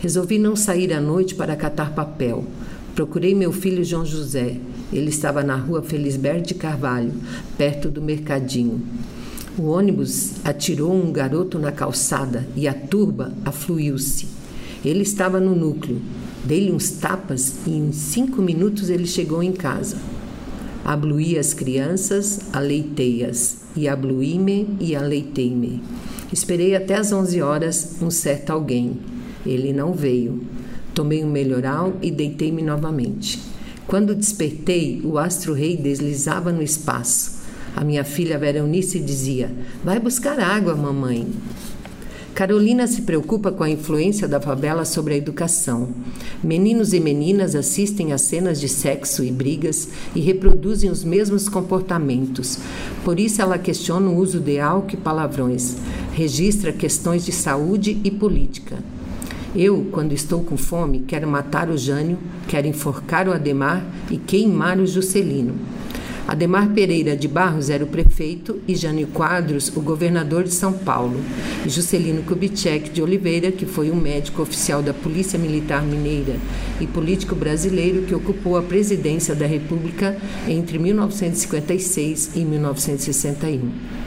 Resolvi 0.00 0.38
não 0.38 0.56
sair 0.56 0.94
à 0.94 1.00
noite 1.00 1.34
para 1.34 1.54
catar 1.54 1.92
papel. 1.92 2.46
Procurei 2.94 3.34
meu 3.34 3.52
filho 3.52 3.84
João 3.84 4.04
José. 4.04 4.56
Ele 4.90 5.10
estava 5.10 5.42
na 5.42 5.56
rua 5.56 5.82
Felisberto 5.82 6.48
de 6.48 6.54
Carvalho, 6.54 7.12
perto 7.58 7.90
do 7.90 8.00
mercadinho. 8.00 8.80
O 9.58 9.64
ônibus 9.64 10.36
atirou 10.42 10.90
um 10.90 11.12
garoto 11.12 11.58
na 11.58 11.70
calçada 11.70 12.48
e 12.56 12.66
a 12.66 12.72
turba 12.72 13.34
afluiu-se. 13.44 14.26
Ele 14.82 15.02
estava 15.02 15.38
no 15.38 15.54
núcleo. 15.54 16.00
Dei-lhe 16.46 16.72
uns 16.72 16.92
tapas 16.92 17.56
e 17.66 17.72
em 17.72 17.92
cinco 17.92 18.40
minutos 18.40 18.88
ele 18.88 19.06
chegou 19.06 19.42
em 19.42 19.52
casa. 19.52 19.98
Abluí 20.82 21.38
as 21.38 21.52
crianças, 21.52 22.40
aleitei-as, 22.54 23.58
e 23.76 23.86
abluí-me 23.86 24.66
e 24.80 24.96
aleitei-me. 24.96 25.82
Esperei 26.32 26.74
até 26.74 26.94
às 26.94 27.12
onze 27.12 27.42
horas 27.42 27.96
um 28.00 28.10
certo 28.10 28.48
alguém. 28.48 29.09
Ele 29.44 29.72
não 29.72 29.92
veio. 29.92 30.40
Tomei 30.94 31.24
um 31.24 31.30
melhoral 31.30 31.94
e 32.02 32.10
deitei-me 32.10 32.62
novamente. 32.62 33.40
Quando 33.86 34.14
despertei, 34.14 35.00
o 35.04 35.18
astro-rei 35.18 35.76
deslizava 35.76 36.52
no 36.52 36.62
espaço. 36.62 37.40
A 37.74 37.84
minha 37.84 38.04
filha 38.04 38.38
Veronice 38.38 39.00
dizia: 39.00 39.50
Vai 39.82 39.98
buscar 39.98 40.38
água, 40.38 40.74
mamãe. 40.74 41.26
Carolina 42.34 42.86
se 42.86 43.02
preocupa 43.02 43.52
com 43.52 43.62
a 43.62 43.68
influência 43.68 44.26
da 44.26 44.40
favela 44.40 44.84
sobre 44.84 45.14
a 45.14 45.16
educação. 45.16 45.90
Meninos 46.42 46.92
e 46.92 47.00
meninas 47.00 47.54
assistem 47.54 48.12
a 48.12 48.18
cenas 48.18 48.60
de 48.60 48.68
sexo 48.68 49.22
e 49.22 49.30
brigas 49.30 49.88
e 50.14 50.20
reproduzem 50.20 50.90
os 50.90 51.04
mesmos 51.04 51.48
comportamentos. 51.48 52.58
Por 53.04 53.20
isso, 53.20 53.42
ela 53.42 53.58
questiona 53.58 54.08
o 54.08 54.16
uso 54.16 54.40
de 54.40 54.58
álcool 54.58 54.94
e 54.94 54.96
palavrões, 54.96 55.76
registra 56.12 56.72
questões 56.72 57.26
de 57.26 57.32
saúde 57.32 58.00
e 58.04 58.10
política. 58.10 58.78
Eu, 59.54 59.88
quando 59.90 60.12
estou 60.12 60.44
com 60.44 60.56
fome, 60.56 61.00
quero 61.00 61.26
matar 61.26 61.70
o 61.70 61.76
Jânio, 61.76 62.16
quero 62.46 62.68
enforcar 62.68 63.28
o 63.28 63.32
Ademar 63.32 63.84
e 64.08 64.16
queimar 64.16 64.78
o 64.78 64.86
Juscelino. 64.86 65.54
Ademar 66.28 66.68
Pereira 66.68 67.16
de 67.16 67.26
Barros 67.26 67.68
era 67.68 67.82
o 67.82 67.88
prefeito 67.88 68.60
e 68.68 68.76
Jânio 68.76 69.08
Quadros 69.08 69.76
o 69.76 69.80
governador 69.80 70.44
de 70.44 70.54
São 70.54 70.72
Paulo. 70.72 71.20
E 71.66 71.68
Juscelino 71.68 72.22
Kubitschek 72.22 72.90
de 72.90 73.02
Oliveira, 73.02 73.50
que 73.50 73.66
foi 73.66 73.90
um 73.90 73.96
médico 73.96 74.40
oficial 74.40 74.80
da 74.80 74.94
Polícia 74.94 75.36
Militar 75.36 75.82
Mineira 75.82 76.36
e 76.80 76.86
político 76.86 77.34
brasileiro 77.34 78.02
que 78.02 78.14
ocupou 78.14 78.56
a 78.56 78.62
presidência 78.62 79.34
da 79.34 79.46
República 79.46 80.16
entre 80.46 80.78
1956 80.78 82.36
e 82.36 82.44
1961. 82.44 83.99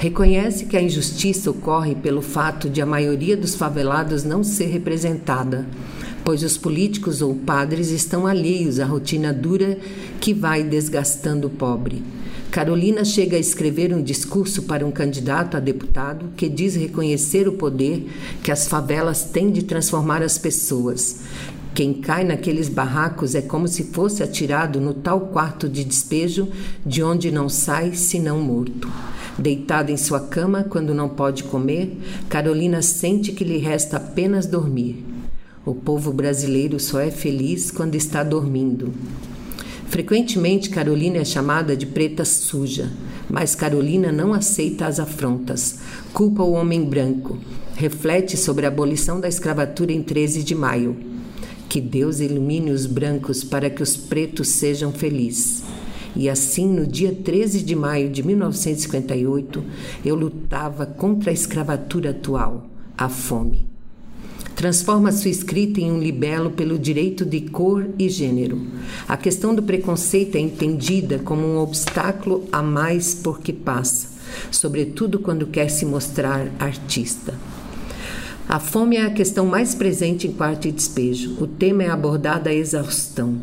Reconhece 0.00 0.64
que 0.64 0.76
a 0.76 0.82
injustiça 0.82 1.50
ocorre 1.50 1.94
pelo 1.94 2.22
fato 2.22 2.68
de 2.68 2.80
a 2.80 2.86
maioria 2.86 3.36
dos 3.36 3.54
favelados 3.54 4.24
não 4.24 4.42
ser 4.42 4.66
representada 4.66 5.66
pois 6.24 6.42
os 6.42 6.56
políticos 6.56 7.22
ou 7.22 7.34
padres 7.34 7.90
estão 7.90 8.26
alheios 8.26 8.78
à 8.78 8.84
rotina 8.84 9.32
dura 9.32 9.78
que 10.20 10.34
vai 10.34 10.62
desgastando 10.62 11.46
o 11.48 11.50
pobre. 11.50 12.02
Carolina 12.50 13.04
chega 13.04 13.36
a 13.36 13.40
escrever 13.40 13.92
um 13.92 14.02
discurso 14.02 14.62
para 14.62 14.84
um 14.84 14.90
candidato 14.90 15.56
a 15.56 15.60
deputado 15.60 16.30
que 16.36 16.48
diz 16.48 16.74
reconhecer 16.74 17.46
o 17.46 17.52
poder 17.52 18.08
que 18.42 18.50
as 18.50 18.66
favelas 18.66 19.24
têm 19.24 19.52
de 19.52 19.62
transformar 19.62 20.22
as 20.22 20.36
pessoas. 20.36 21.20
Quem 21.74 21.94
cai 21.94 22.24
naqueles 22.24 22.68
barracos 22.68 23.34
é 23.34 23.40
como 23.40 23.68
se 23.68 23.84
fosse 23.84 24.22
atirado 24.22 24.80
no 24.80 24.92
tal 24.92 25.20
quarto 25.28 25.68
de 25.68 25.84
despejo 25.84 26.48
de 26.84 27.02
onde 27.02 27.30
não 27.30 27.48
sai 27.48 27.94
senão 27.94 28.40
morto. 28.40 28.90
Deitada 29.38 29.92
em 29.92 29.96
sua 29.96 30.20
cama, 30.20 30.64
quando 30.68 30.92
não 30.92 31.08
pode 31.08 31.44
comer, 31.44 31.96
Carolina 32.28 32.82
sente 32.82 33.32
que 33.32 33.44
lhe 33.44 33.56
resta 33.56 33.98
apenas 33.98 34.46
dormir. 34.46 35.04
O 35.64 35.74
povo 35.74 36.12
brasileiro 36.12 36.80
só 36.80 37.00
é 37.00 37.10
feliz 37.10 37.70
quando 37.70 37.94
está 37.94 38.24
dormindo. 38.24 38.92
Frequentemente, 39.86 40.70
Carolina 40.70 41.18
é 41.18 41.24
chamada 41.24 41.76
de 41.76 41.86
preta 41.86 42.24
suja, 42.24 42.90
mas 43.28 43.54
Carolina 43.54 44.12
não 44.12 44.32
aceita 44.32 44.86
as 44.86 45.00
afrontas, 45.00 45.78
culpa 46.12 46.42
o 46.42 46.52
homem 46.52 46.84
branco, 46.84 47.38
reflete 47.74 48.36
sobre 48.36 48.66
a 48.66 48.68
abolição 48.68 49.20
da 49.20 49.28
escravatura 49.28 49.92
em 49.92 50.02
13 50.02 50.42
de 50.42 50.54
maio. 50.54 51.09
Que 51.70 51.80
Deus 51.80 52.20
ilumine 52.20 52.70
os 52.70 52.84
brancos 52.84 53.42
para 53.42 53.70
que 53.70 53.82
os 53.82 53.96
pretos 53.96 54.48
sejam 54.48 54.92
felizes. 54.92 55.62
E 56.14 56.28
assim, 56.28 56.66
no 56.66 56.86
dia 56.86 57.14
13 57.14 57.62
de 57.62 57.74
maio 57.76 58.10
de 58.10 58.22
1958, 58.22 59.64
eu 60.04 60.16
lutava 60.16 60.84
contra 60.84 61.30
a 61.30 61.32
escravatura 61.32 62.10
atual, 62.10 62.68
a 62.98 63.08
fome 63.08 63.70
transforma 64.60 65.10
sua 65.10 65.30
escrita 65.30 65.80
em 65.80 65.90
um 65.90 65.98
libelo 65.98 66.50
pelo 66.50 66.78
direito 66.78 67.24
de 67.24 67.40
cor 67.40 67.88
e 67.98 68.10
gênero. 68.10 68.60
A 69.08 69.16
questão 69.16 69.54
do 69.54 69.62
preconceito 69.62 70.36
é 70.36 70.38
entendida 70.38 71.18
como 71.18 71.46
um 71.46 71.56
obstáculo 71.56 72.46
a 72.52 72.62
mais 72.62 73.14
porque 73.14 73.54
passa, 73.54 74.08
sobretudo 74.50 75.18
quando 75.18 75.46
quer 75.46 75.70
se 75.70 75.86
mostrar 75.86 76.52
artista. 76.58 77.32
A 78.50 78.58
fome 78.58 78.96
é 78.96 79.02
a 79.02 79.10
questão 79.10 79.46
mais 79.46 79.76
presente 79.76 80.26
em 80.26 80.32
Quarto 80.32 80.66
e 80.66 80.72
Despejo. 80.72 81.36
O 81.40 81.46
tema 81.46 81.84
é 81.84 81.88
abordado 81.88 82.48
à 82.48 82.52
exaustão. 82.52 83.36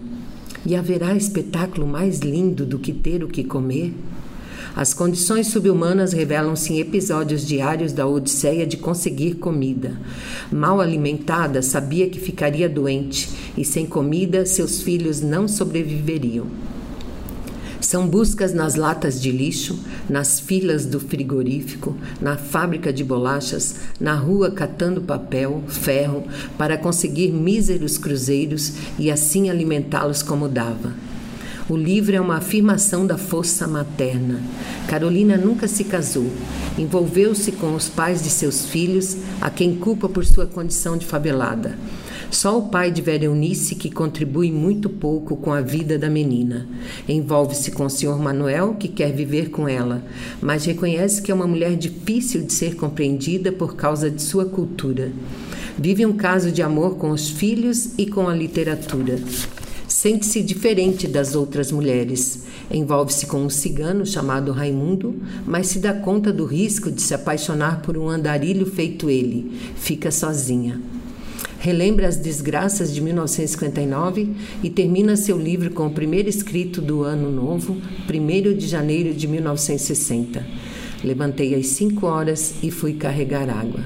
E 0.66 0.76
haverá 0.76 1.16
espetáculo 1.16 1.88
mais 1.88 2.20
lindo 2.20 2.66
do 2.66 2.78
que 2.78 2.92
ter 2.92 3.24
o 3.24 3.30
que 3.30 3.42
comer? 3.42 3.94
As 4.76 4.94
condições 4.94 5.48
subhumanas 5.48 6.12
revelam-se 6.12 6.74
em 6.74 6.82
episódios 6.82 7.48
diários 7.48 7.94
da 7.94 8.06
odisseia 8.06 8.68
de 8.68 8.76
conseguir 8.76 9.36
comida. 9.36 9.98
Mal 10.52 10.82
alimentada, 10.82 11.62
sabia 11.62 12.10
que 12.10 12.20
ficaria 12.20 12.68
doente 12.68 13.30
e 13.58 13.64
sem 13.64 13.86
comida 13.86 14.46
seus 14.46 14.82
filhos 14.82 15.22
não 15.22 15.48
sobreviveriam. 15.48 16.48
São 17.80 18.08
buscas 18.08 18.54
nas 18.54 18.76
latas 18.76 19.22
de 19.22 19.32
lixo, 19.32 19.80
nas 20.10 20.40
filas 20.40 20.86
do 20.86 21.00
frigorífico, 21.00 21.96
na 22.20 22.36
fábrica 22.36 22.92
de 22.92 23.04
bolachas, 23.04 23.76
na 24.00 24.16
rua 24.16 24.52
catando 24.52 25.02
papel, 25.02 25.64
ferro, 25.68 26.24
para 26.58 26.78
conseguir 26.78 27.32
míseros 27.32 27.98
cruzeiros 27.98 28.74
e 28.98 29.12
assim 29.12 29.50
alimentá-los 29.50 30.24
como 30.24 30.50
dava. 30.50 30.94
O 31.70 31.76
livro 31.76 32.16
é 32.16 32.22
uma 32.22 32.38
afirmação 32.38 33.06
da 33.06 33.18
força 33.18 33.68
materna. 33.68 34.42
Carolina 34.88 35.36
nunca 35.36 35.68
se 35.68 35.84
casou. 35.84 36.32
Envolveu-se 36.78 37.52
com 37.52 37.76
os 37.76 37.90
pais 37.90 38.24
de 38.24 38.30
seus 38.30 38.66
filhos, 38.66 39.18
a 39.42 39.50
quem 39.50 39.76
culpa 39.76 40.08
por 40.08 40.26
sua 40.26 40.46
condição 40.46 40.96
de 40.96 41.06
favelada. 41.06 41.78
Só 42.30 42.58
o 42.58 42.70
pai 42.70 42.92
de 42.92 43.02
Veronice 43.02 43.74
que 43.76 43.90
contribui 43.90 44.52
muito 44.52 44.90
pouco 44.90 45.38
com 45.38 45.54
a 45.54 45.62
vida 45.62 45.98
da 45.98 46.10
menina. 46.10 46.68
Envolve-se 47.08 47.72
com 47.72 47.86
o 47.86 47.90
senhor 47.90 48.20
Manuel, 48.20 48.76
que 48.76 48.88
quer 48.88 49.13
viver 49.13 49.50
com 49.50 49.68
ela, 49.68 50.04
mas 50.42 50.66
reconhece 50.66 51.22
que 51.22 51.32
é 51.32 51.36
uma 51.36 51.48
mulher 51.48 51.76
difícil 51.76 52.44
de 52.44 52.52
ser 52.52 52.76
compreendida 52.76 53.52
por 53.52 53.76
causa 53.76 54.12
de 54.12 54.22
sua 54.22 54.46
cultura. 54.46 55.12
Vive 55.78 56.06
um 56.06 56.13
caso 56.13 56.52
de 56.52 56.62
amor 56.62 56.98
com 56.98 57.12
os 57.12 57.30
filhos 57.30 57.92
e 57.98 58.06
com 58.06 58.28
a 58.28 58.36
literatura. 58.36 59.20
Sente-se 59.88 60.44
diferente 60.44 61.08
das 61.08 61.34
outras 61.34 61.72
mulheres. 61.72 62.44
Envolve-se 62.70 63.26
com 63.26 63.38
um 63.38 63.50
cigano 63.50 64.06
chamado 64.06 64.52
Raimundo, 64.52 65.16
mas 65.46 65.68
se 65.68 65.80
dá 65.80 65.94
conta 65.94 66.34
do 66.34 66.46
risco 66.46 66.92
de 66.92 67.02
se 67.02 67.13
apaixonar 67.13 67.82
por 67.82 67.98
um 67.98 68.10
andarilho 68.10 68.66
feito 68.66 69.10
ele. 69.10 69.52
Fica 69.76 70.12
sozinha. 70.12 70.82
Relembra 71.67 72.08
as 72.08 72.15
desgraças 72.15 72.95
de 72.95 73.01
1959 73.01 74.34
e 74.63 74.69
termina 74.69 75.17
seu 75.17 75.38
livro 75.38 75.69
com 75.71 75.88
o 75.88 75.91
primeiro 75.91 76.30
escrito 76.30 76.80
do 76.80 77.03
ano 77.03 77.30
novo, 77.30 77.75
1 78.10 78.56
de 78.56 78.65
janeiro 78.65 79.13
de 79.13 79.27
1960. 79.27 80.47
Levantei 81.03 81.53
às 81.56 81.67
5 81.67 82.06
horas 82.06 82.56
e 82.63 82.71
fui 82.71 82.93
carregar 82.93 83.49
água. 83.49 83.82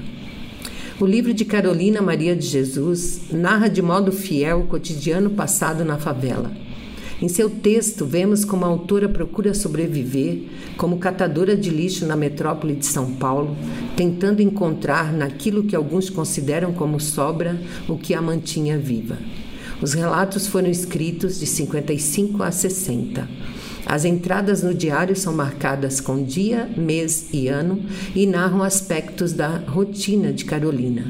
O 1.00 1.04
livro 1.04 1.34
de 1.34 1.44
Carolina 1.44 2.00
Maria 2.00 2.36
de 2.36 2.46
Jesus 2.46 3.22
narra 3.32 3.66
de 3.66 3.82
modo 3.82 4.12
fiel 4.12 4.60
o 4.60 4.66
cotidiano 4.68 5.30
passado 5.30 5.84
na 5.84 5.98
favela. 5.98 6.52
Em 7.22 7.28
seu 7.28 7.48
texto, 7.48 8.04
vemos 8.04 8.44
como 8.44 8.64
a 8.64 8.68
autora 8.68 9.08
procura 9.08 9.54
sobreviver 9.54 10.42
como 10.76 10.98
catadora 10.98 11.56
de 11.56 11.70
lixo 11.70 12.04
na 12.04 12.16
metrópole 12.16 12.74
de 12.74 12.84
São 12.84 13.12
Paulo, 13.12 13.56
tentando 13.96 14.42
encontrar 14.42 15.12
naquilo 15.12 15.62
que 15.62 15.76
alguns 15.76 16.10
consideram 16.10 16.72
como 16.72 16.98
sobra 16.98 17.56
o 17.88 17.96
que 17.96 18.12
a 18.12 18.20
mantinha 18.20 18.76
viva. 18.76 19.16
Os 19.80 19.92
relatos 19.92 20.48
foram 20.48 20.68
escritos 20.68 21.38
de 21.38 21.46
55 21.46 22.42
a 22.42 22.50
60. 22.50 23.28
As 23.86 24.04
entradas 24.04 24.64
no 24.64 24.74
diário 24.74 25.14
são 25.14 25.32
marcadas 25.32 26.00
com 26.00 26.24
dia, 26.24 26.68
mês 26.76 27.28
e 27.32 27.46
ano 27.46 27.84
e 28.16 28.26
narram 28.26 28.64
aspectos 28.64 29.32
da 29.32 29.58
rotina 29.58 30.32
de 30.32 30.44
Carolina. 30.44 31.04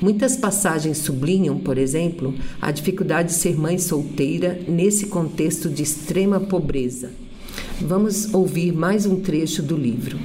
Muitas 0.00 0.34
passagens 0.34 0.96
sublinham, 0.96 1.58
por 1.58 1.76
exemplo, 1.76 2.34
a 2.60 2.70
dificuldade 2.70 3.28
de 3.28 3.34
ser 3.34 3.54
mãe 3.54 3.76
solteira 3.76 4.58
nesse 4.66 5.08
contexto 5.08 5.68
de 5.68 5.82
extrema 5.82 6.40
pobreza. 6.40 7.10
Vamos 7.82 8.32
ouvir 8.32 8.72
mais 8.72 9.04
um 9.04 9.20
trecho 9.20 9.62
do 9.62 9.76
livro. 9.76 10.18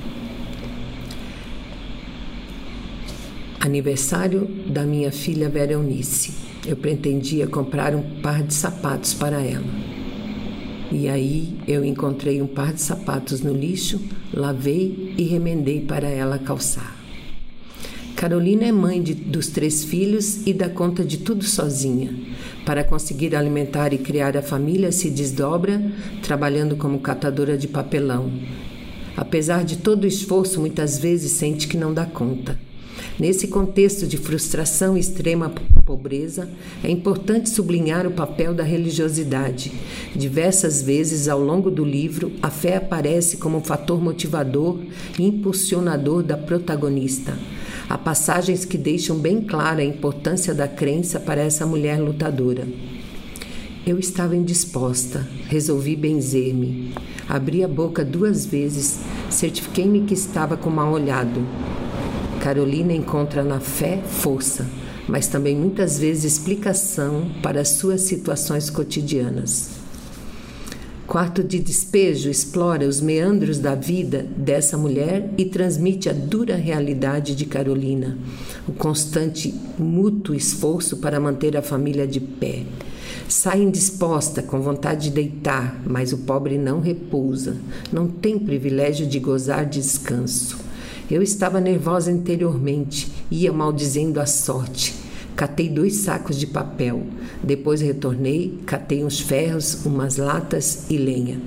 Aniversário 3.59 4.47
da 4.67 4.85
minha 4.85 5.11
filha 5.11 5.49
Vera 5.49 5.73
Eunice. 5.73 6.31
Eu 6.65 6.77
pretendia 6.77 7.45
comprar 7.45 7.93
um 7.93 8.21
par 8.21 8.43
de 8.43 8.53
sapatos 8.53 9.13
para 9.13 9.41
ela. 9.41 9.65
E 10.89 11.09
aí 11.09 11.57
eu 11.67 11.83
encontrei 11.83 12.41
um 12.41 12.47
par 12.47 12.71
de 12.71 12.81
sapatos 12.81 13.41
no 13.41 13.53
lixo, 13.53 13.99
lavei 14.33 15.13
e 15.17 15.23
remendei 15.23 15.81
para 15.81 16.07
ela 16.07 16.39
calçar. 16.39 17.04
Carolina 18.15 18.63
é 18.63 18.71
mãe 18.71 19.03
de, 19.03 19.13
dos 19.13 19.47
três 19.47 19.83
filhos 19.83 20.47
e 20.47 20.53
dá 20.53 20.69
conta 20.69 21.03
de 21.03 21.17
tudo 21.17 21.43
sozinha. 21.43 22.15
Para 22.65 22.81
conseguir 22.81 23.35
alimentar 23.35 23.93
e 23.93 23.97
criar 23.97 24.37
a 24.37 24.41
família, 24.41 24.89
se 24.91 25.09
desdobra, 25.09 25.81
trabalhando 26.23 26.77
como 26.77 26.99
catadora 26.99 27.57
de 27.57 27.67
papelão. 27.67 28.31
Apesar 29.17 29.65
de 29.65 29.77
todo 29.77 30.05
o 30.05 30.07
esforço, 30.07 30.61
muitas 30.61 30.97
vezes 30.97 31.33
sente 31.33 31.67
que 31.67 31.75
não 31.75 31.93
dá 31.93 32.05
conta. 32.05 32.57
Nesse 33.19 33.47
contexto 33.47 34.07
de 34.07 34.17
frustração 34.17 34.95
e 34.95 34.99
extrema 34.99 35.53
pobreza, 35.85 36.49
é 36.83 36.89
importante 36.89 37.49
sublinhar 37.49 38.07
o 38.07 38.11
papel 38.11 38.53
da 38.53 38.63
religiosidade. 38.63 39.71
Diversas 40.15 40.81
vezes 40.81 41.27
ao 41.27 41.39
longo 41.39 41.69
do 41.69 41.83
livro, 41.83 42.31
a 42.41 42.49
fé 42.49 42.77
aparece 42.77 43.37
como 43.37 43.61
fator 43.61 44.01
motivador 44.01 44.79
e 45.19 45.23
impulsionador 45.23 46.23
da 46.23 46.37
protagonista. 46.37 47.37
Há 47.87 47.97
passagens 47.97 48.65
que 48.65 48.77
deixam 48.77 49.17
bem 49.17 49.41
clara 49.41 49.81
a 49.81 49.85
importância 49.85 50.53
da 50.53 50.67
crença 50.67 51.19
para 51.19 51.41
essa 51.41 51.65
mulher 51.65 51.99
lutadora. 51.99 52.67
Eu 53.85 53.99
estava 53.99 54.35
indisposta, 54.35 55.27
resolvi 55.47 55.95
benzer-me. 55.95 56.91
Abri 57.29 57.63
a 57.63 57.67
boca 57.67 58.03
duas 58.03 58.43
vezes, 58.45 58.99
certifiquei-me 59.29 60.01
que 60.01 60.15
estava 60.15 60.57
com 60.57 60.71
mal 60.71 60.91
olhado. 60.91 61.45
Carolina 62.41 62.93
encontra 62.93 63.43
na 63.43 63.59
fé 63.59 64.01
força, 64.03 64.67
mas 65.07 65.27
também 65.27 65.55
muitas 65.55 65.99
vezes 65.99 66.33
explicação 66.33 67.29
para 67.43 67.61
as 67.61 67.69
suas 67.69 68.01
situações 68.01 68.71
cotidianas. 68.71 69.84
Quarto 71.07 71.43
de 71.43 71.59
Despejo 71.59 72.31
explora 72.31 72.87
os 72.87 72.99
meandros 72.99 73.59
da 73.59 73.75
vida 73.75 74.25
dessa 74.35 74.75
mulher 74.75 75.29
e 75.37 75.45
transmite 75.45 76.09
a 76.09 76.13
dura 76.13 76.55
realidade 76.55 77.35
de 77.35 77.45
Carolina, 77.45 78.17
o 78.67 78.71
constante 78.71 79.53
mútuo 79.77 80.33
esforço 80.33 80.97
para 80.97 81.19
manter 81.19 81.55
a 81.55 81.61
família 81.61 82.07
de 82.07 82.19
pé. 82.19 82.63
Sai 83.27 83.61
indisposta, 83.61 84.41
com 84.41 84.59
vontade 84.61 85.09
de 85.09 85.15
deitar, 85.15 85.79
mas 85.85 86.11
o 86.11 86.17
pobre 86.17 86.57
não 86.57 86.79
repousa, 86.79 87.55
não 87.93 88.07
tem 88.07 88.39
privilégio 88.39 89.05
de 89.05 89.19
gozar 89.19 89.63
de 89.63 89.79
descanso. 89.79 90.57
Eu 91.09 91.21
estava 91.21 91.61
nervosa 91.61 92.11
interiormente, 92.11 93.11
ia 93.29 93.53
maldizendo 93.53 94.19
a 94.19 94.25
sorte. 94.25 95.04
Catei 95.35 95.67
dois 95.67 95.95
sacos 95.95 96.39
de 96.39 96.47
papel. 96.47 97.03
Depois 97.43 97.81
retornei, 97.81 98.57
catei 98.65 99.03
uns 99.03 99.19
ferros, 99.19 99.85
umas 99.85 100.17
latas 100.17 100.85
e 100.89 100.97
lenha. 100.97 101.39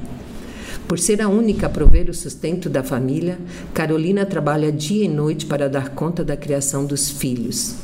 Por 0.86 0.98
ser 0.98 1.20
a 1.20 1.28
única 1.28 1.66
a 1.66 1.70
prover 1.70 2.08
o 2.08 2.14
sustento 2.14 2.68
da 2.68 2.82
família, 2.82 3.38
Carolina 3.74 4.24
trabalha 4.24 4.72
dia 4.72 5.04
e 5.04 5.08
noite 5.08 5.46
para 5.46 5.68
dar 5.68 5.90
conta 5.90 6.24
da 6.24 6.36
criação 6.36 6.84
dos 6.84 7.10
filhos. 7.10 7.74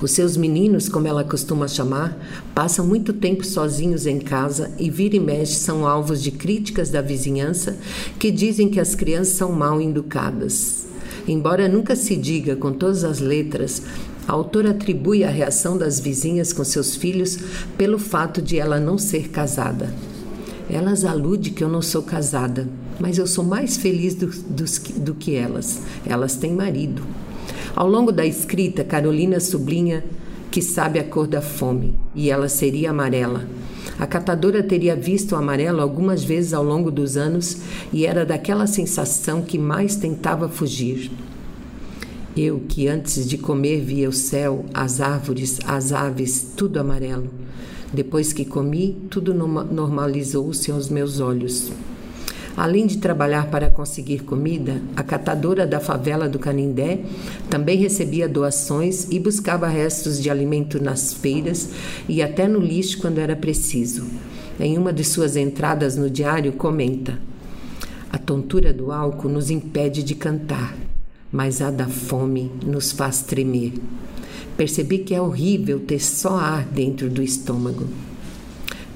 Os 0.00 0.10
seus 0.10 0.36
meninos, 0.36 0.88
como 0.88 1.06
ela 1.06 1.22
costuma 1.22 1.68
chamar, 1.68 2.18
passam 2.52 2.84
muito 2.84 3.12
tempo 3.12 3.44
sozinhos 3.44 4.04
em 4.04 4.18
casa 4.18 4.72
e 4.76 4.90
vira 4.90 5.14
e 5.14 5.20
mexe 5.20 5.54
são 5.54 5.86
alvos 5.86 6.20
de 6.20 6.32
críticas 6.32 6.90
da 6.90 7.00
vizinhança 7.00 7.76
que 8.18 8.32
dizem 8.32 8.68
que 8.68 8.80
as 8.80 8.96
crianças 8.96 9.34
são 9.34 9.52
mal 9.52 9.80
educadas. 9.80 10.86
Embora 11.26 11.68
nunca 11.68 11.94
se 11.94 12.16
diga 12.16 12.56
com 12.56 12.72
todas 12.72 13.04
as 13.04 13.20
letras, 13.20 13.82
a 14.26 14.32
autora 14.32 14.70
atribui 14.70 15.24
a 15.24 15.30
reação 15.30 15.76
das 15.76 15.98
vizinhas 15.98 16.52
com 16.52 16.64
seus 16.64 16.94
filhos 16.94 17.38
pelo 17.76 17.98
fato 17.98 18.40
de 18.40 18.58
ela 18.58 18.78
não 18.78 18.96
ser 18.96 19.28
casada. 19.28 19.92
Elas 20.70 21.04
aludem 21.04 21.52
que 21.52 21.62
eu 21.62 21.68
não 21.68 21.82
sou 21.82 22.02
casada, 22.02 22.68
mas 23.00 23.18
eu 23.18 23.26
sou 23.26 23.44
mais 23.44 23.76
feliz 23.76 24.14
do, 24.14 24.28
do, 24.28 24.64
do 25.00 25.14
que 25.14 25.34
elas. 25.34 25.82
Elas 26.06 26.36
têm 26.36 26.52
marido. 26.52 27.02
Ao 27.74 27.88
longo 27.88 28.12
da 28.12 28.24
escrita, 28.24 28.84
Carolina 28.84 29.40
sublinha 29.40 30.04
que 30.50 30.62
sabe 30.62 30.98
a 30.98 31.04
cor 31.04 31.26
da 31.26 31.40
fome 31.40 31.94
e 32.14 32.30
ela 32.30 32.48
seria 32.48 32.90
amarela. 32.90 33.46
A 33.98 34.06
catadora 34.06 34.62
teria 34.62 34.94
visto 34.94 35.32
o 35.32 35.36
amarelo 35.36 35.80
algumas 35.80 36.22
vezes 36.22 36.52
ao 36.52 36.62
longo 36.62 36.90
dos 36.90 37.16
anos 37.16 37.58
e 37.92 38.06
era 38.06 38.24
daquela 38.24 38.66
sensação 38.66 39.42
que 39.42 39.58
mais 39.58 39.96
tentava 39.96 40.48
fugir. 40.48 41.10
Eu, 42.34 42.62
que 42.66 42.88
antes 42.88 43.28
de 43.28 43.36
comer 43.36 43.82
via 43.82 44.08
o 44.08 44.12
céu, 44.12 44.64
as 44.72 45.02
árvores, 45.02 45.58
as 45.66 45.92
aves, 45.92 46.52
tudo 46.56 46.80
amarelo. 46.80 47.28
Depois 47.92 48.32
que 48.32 48.46
comi, 48.46 48.96
tudo 49.10 49.34
normalizou-se 49.34 50.70
aos 50.70 50.88
meus 50.88 51.20
olhos. 51.20 51.70
Além 52.56 52.86
de 52.86 52.96
trabalhar 52.96 53.50
para 53.50 53.68
conseguir 53.68 54.20
comida, 54.20 54.80
a 54.96 55.02
catadora 55.02 55.66
da 55.66 55.78
favela 55.78 56.26
do 56.26 56.38
Canindé 56.38 57.00
também 57.50 57.76
recebia 57.76 58.26
doações 58.26 59.08
e 59.10 59.18
buscava 59.18 59.68
restos 59.68 60.18
de 60.18 60.30
alimento 60.30 60.82
nas 60.82 61.12
feiras 61.12 61.68
e 62.08 62.22
até 62.22 62.48
no 62.48 62.60
lixo 62.60 62.98
quando 62.98 63.18
era 63.18 63.36
preciso. 63.36 64.06
Em 64.58 64.78
uma 64.78 64.92
de 64.92 65.04
suas 65.04 65.36
entradas 65.36 65.96
no 65.96 66.08
diário, 66.08 66.52
comenta: 66.52 67.18
A 68.10 68.16
tontura 68.16 68.72
do 68.72 68.90
álcool 68.90 69.28
nos 69.28 69.50
impede 69.50 70.02
de 70.02 70.14
cantar, 70.14 70.74
mas 71.32 71.62
a 71.62 71.70
da 71.70 71.88
fome 71.88 72.50
nos 72.64 72.92
faz 72.92 73.22
tremer. 73.22 73.72
Percebi 74.56 74.98
que 74.98 75.14
é 75.14 75.20
horrível 75.20 75.80
ter 75.80 75.98
só 75.98 76.36
ar 76.36 76.64
dentro 76.66 77.08
do 77.08 77.22
estômago. 77.22 77.88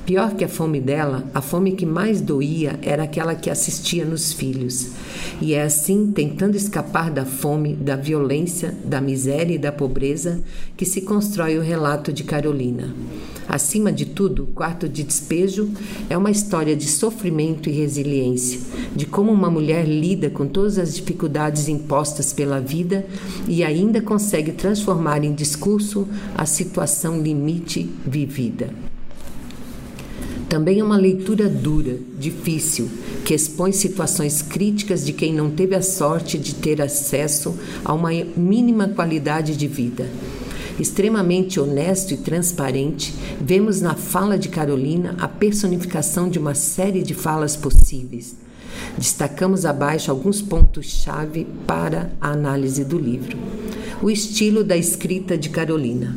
Pior 0.06 0.36
que 0.36 0.44
a 0.44 0.48
fome 0.48 0.80
dela, 0.80 1.28
a 1.34 1.42
fome 1.42 1.72
que 1.72 1.84
mais 1.84 2.20
doía 2.20 2.78
era 2.80 3.02
aquela 3.02 3.34
que 3.34 3.50
assistia 3.50 4.04
nos 4.04 4.32
filhos. 4.32 4.92
E 5.40 5.52
é 5.52 5.64
assim, 5.64 6.12
tentando 6.12 6.56
escapar 6.56 7.10
da 7.10 7.24
fome, 7.24 7.74
da 7.74 7.96
violência, 7.96 8.72
da 8.84 9.00
miséria 9.00 9.56
e 9.56 9.58
da 9.58 9.72
pobreza, 9.72 10.40
que 10.76 10.84
se 10.84 11.00
constrói 11.00 11.58
o 11.58 11.60
relato 11.60 12.12
de 12.12 12.22
Carolina. 12.22 12.94
Acima 13.48 13.92
de 13.92 14.06
tudo, 14.06 14.44
o 14.44 14.46
Quarto 14.46 14.88
de 14.88 15.02
Despejo 15.02 15.70
é 16.08 16.16
uma 16.16 16.30
história 16.30 16.76
de 16.76 16.86
sofrimento 16.86 17.68
e 17.68 17.72
resiliência, 17.72 18.60
de 18.94 19.06
como 19.06 19.32
uma 19.32 19.50
mulher 19.50 19.88
lida 19.88 20.30
com 20.30 20.46
todas 20.46 20.78
as 20.78 20.94
dificuldades 20.94 21.68
impostas 21.68 22.32
pela 22.32 22.60
vida 22.60 23.04
e 23.48 23.64
ainda 23.64 24.00
consegue 24.00 24.52
transformar 24.52 25.24
em 25.24 25.34
discurso 25.34 26.06
a 26.36 26.46
situação 26.46 27.20
limite 27.20 27.90
vivida. 28.06 28.70
Também 30.48 30.78
é 30.78 30.84
uma 30.84 30.96
leitura 30.96 31.48
dura, 31.48 31.98
difícil, 32.18 32.88
que 33.24 33.34
expõe 33.34 33.72
situações 33.72 34.42
críticas 34.42 35.04
de 35.04 35.12
quem 35.12 35.34
não 35.34 35.50
teve 35.50 35.74
a 35.74 35.82
sorte 35.82 36.38
de 36.38 36.54
ter 36.54 36.80
acesso 36.80 37.58
a 37.84 37.92
uma 37.92 38.10
mínima 38.36 38.88
qualidade 38.88 39.56
de 39.56 39.66
vida. 39.66 40.08
Extremamente 40.78 41.58
honesto 41.58 42.12
e 42.12 42.18
transparente, 42.18 43.12
vemos 43.40 43.80
na 43.80 43.94
fala 43.94 44.38
de 44.38 44.48
Carolina 44.48 45.16
a 45.18 45.26
personificação 45.26 46.28
de 46.28 46.38
uma 46.38 46.54
série 46.54 47.02
de 47.02 47.14
falas 47.14 47.56
possíveis. 47.56 48.36
Destacamos 48.96 49.64
abaixo 49.64 50.10
alguns 50.10 50.40
pontos-chave 50.40 51.46
para 51.66 52.12
a 52.20 52.30
análise 52.30 52.84
do 52.84 52.98
livro. 52.98 53.36
O 54.02 54.10
estilo 54.10 54.62
da 54.62 54.76
escrita 54.76 55.36
de 55.36 55.48
Carolina. 55.48 56.16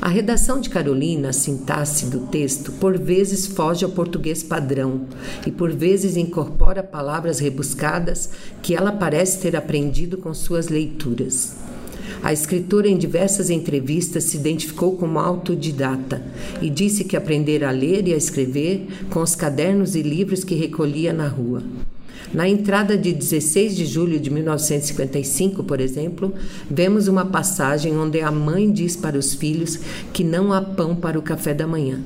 A 0.00 0.08
redação 0.08 0.60
de 0.60 0.70
Carolina, 0.70 1.30
a 1.30 1.32
sintaxe 1.32 2.06
do 2.06 2.20
texto, 2.20 2.70
por 2.70 2.96
vezes 2.96 3.48
foge 3.48 3.84
ao 3.84 3.90
português 3.90 4.44
padrão 4.44 5.06
e 5.44 5.50
por 5.50 5.72
vezes 5.72 6.16
incorpora 6.16 6.84
palavras 6.84 7.40
rebuscadas 7.40 8.30
que 8.62 8.76
ela 8.76 8.92
parece 8.92 9.40
ter 9.40 9.56
aprendido 9.56 10.16
com 10.16 10.32
suas 10.32 10.68
leituras. 10.68 11.56
A 12.22 12.32
escritora, 12.32 12.88
em 12.88 12.96
diversas 12.96 13.50
entrevistas, 13.50 14.24
se 14.24 14.36
identificou 14.36 14.96
como 14.96 15.18
autodidata 15.18 16.22
e 16.62 16.70
disse 16.70 17.02
que 17.04 17.16
aprendera 17.16 17.68
a 17.68 17.72
ler 17.72 18.06
e 18.06 18.14
a 18.14 18.16
escrever 18.16 18.86
com 19.10 19.20
os 19.20 19.34
cadernos 19.34 19.96
e 19.96 20.02
livros 20.02 20.44
que 20.44 20.54
recolhia 20.54 21.12
na 21.12 21.26
rua. 21.26 21.62
Na 22.32 22.46
entrada 22.46 22.96
de 22.96 23.12
16 23.12 23.74
de 23.74 23.86
julho 23.86 24.20
de 24.20 24.28
1955, 24.30 25.64
por 25.64 25.80
exemplo, 25.80 26.34
vemos 26.70 27.08
uma 27.08 27.24
passagem 27.24 27.96
onde 27.96 28.20
a 28.20 28.30
mãe 28.30 28.70
diz 28.70 28.96
para 28.96 29.18
os 29.18 29.32
filhos 29.32 29.78
que 30.12 30.22
não 30.22 30.52
há 30.52 30.60
pão 30.60 30.94
para 30.94 31.18
o 31.18 31.22
café 31.22 31.54
da 31.54 31.66
manhã. 31.66 32.00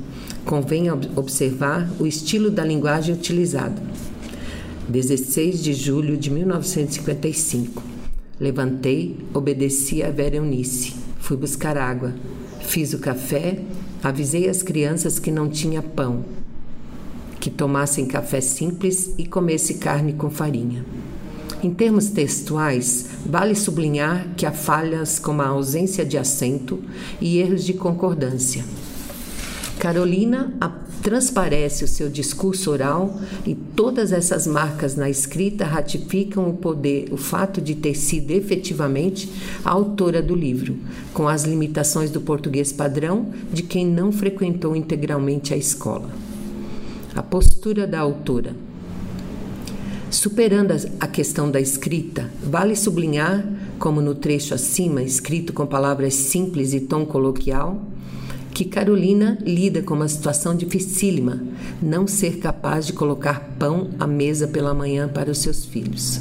Convém 0.44 0.88
observar 1.16 1.90
o 1.98 2.06
estilo 2.06 2.50
da 2.50 2.64
linguagem 2.64 3.14
utilizada. 3.14 3.82
16 4.88 5.62
de 5.62 5.74
julho 5.74 6.16
de 6.16 6.30
1955. 6.30 7.82
Levantei, 8.38 9.16
obedeci 9.35 10.02
a 10.04 10.11
Vera 10.11 10.37
Eunice. 10.37 10.94
Fui 11.18 11.37
buscar 11.37 11.76
água. 11.76 12.14
Fiz 12.61 12.92
o 12.92 12.98
café, 12.98 13.58
avisei 14.02 14.48
as 14.48 14.62
crianças 14.62 15.18
que 15.18 15.32
não 15.32 15.48
tinha 15.48 15.82
pão 15.82 16.24
que 17.42 17.50
tomassem 17.50 18.07
café 18.07 18.40
simples 18.40 19.14
e 19.18 19.26
comesse 19.26 19.74
carne 19.74 20.12
com 20.12 20.31
farinha. 20.31 20.85
Em 21.61 21.74
termos 21.74 22.09
textuais, 22.09 23.07
vale 23.26 23.57
sublinhar 23.57 24.28
que 24.37 24.46
há 24.46 24.52
falhas 24.52 25.18
como 25.18 25.42
a 25.42 25.48
ausência 25.48 26.05
de 26.05 26.16
acento 26.16 26.78
e 27.20 27.38
erros 27.38 27.64
de 27.64 27.72
concordância. 27.72 28.64
Carolina 29.76 30.55
transparece 31.02 31.83
o 31.83 31.88
seu 31.88 32.09
discurso 32.09 32.70
oral 32.70 33.20
e 33.44 33.57
todas 33.57 34.12
essas 34.12 34.46
marcas 34.46 34.94
na 34.94 35.11
escrita 35.11 35.64
ratificam 35.64 36.48
o 36.48 36.55
poder, 36.55 37.09
o 37.11 37.16
fato 37.16 37.61
de 37.61 37.74
ter 37.74 37.96
sido 37.96 38.31
efetivamente 38.31 39.28
a 39.64 39.70
autora 39.72 40.22
do 40.22 40.37
livro, 40.37 40.76
com 41.12 41.26
as 41.26 41.42
limitações 41.42 42.09
do 42.09 42.20
português 42.20 42.70
padrão 42.70 43.33
de 43.52 43.64
quem 43.64 43.85
não 43.85 44.12
frequentou 44.12 44.76
integralmente 44.76 45.52
a 45.52 45.57
escola 45.57 46.09
a 47.14 47.22
postura 47.22 47.87
da 47.87 48.01
autora. 48.01 48.55
Superando 50.11 50.75
a 51.01 51.07
questão 51.07 51.51
da 51.51 51.61
escrita, 51.61 52.31
vale 52.42 52.77
sublinhar, 52.77 53.44
como 53.79 54.01
no 54.01 54.14
trecho 54.14 54.55
acima, 54.55 55.03
escrito 55.03 55.53
com 55.53 55.66
palavras 55.66 56.14
simples 56.14 56.75
e 56.75 56.81
tom 56.81 57.07
coloquial, 57.07 57.83
que 58.53 58.66
Carolina 58.66 59.38
lida 59.40 59.83
com 59.83 59.94
uma 59.94 60.07
situação 60.07 60.55
dificílima, 60.55 61.42
não 61.81 62.07
ser 62.07 62.37
capaz 62.37 62.87
de 62.87 62.92
colocar 62.92 63.55
pão 63.59 63.88
à 63.98 64.07
mesa 64.07 64.46
pela 64.46 64.75
manhã 64.75 65.09
para 65.09 65.31
os 65.31 65.38
seus 65.38 65.64
filhos. 65.64 66.20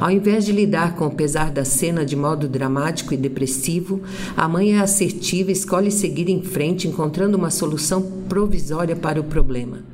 Ao 0.00 0.10
invés 0.10 0.44
de 0.44 0.52
lidar 0.52 0.96
com 0.96 1.06
o 1.06 1.10
pesar 1.10 1.50
da 1.50 1.64
cena 1.64 2.04
de 2.04 2.16
modo 2.16 2.48
dramático 2.48 3.14
e 3.14 3.16
depressivo, 3.16 4.00
a 4.36 4.48
mãe 4.48 4.76
é 4.76 4.80
assertiva 4.80 5.50
e 5.50 5.52
escolhe 5.52 5.90
seguir 5.90 6.28
em 6.28 6.42
frente, 6.42 6.88
encontrando 6.88 7.36
uma 7.36 7.50
solução 7.50 8.02
provisória 8.28 8.96
para 8.96 9.20
o 9.20 9.24
problema. 9.24 9.87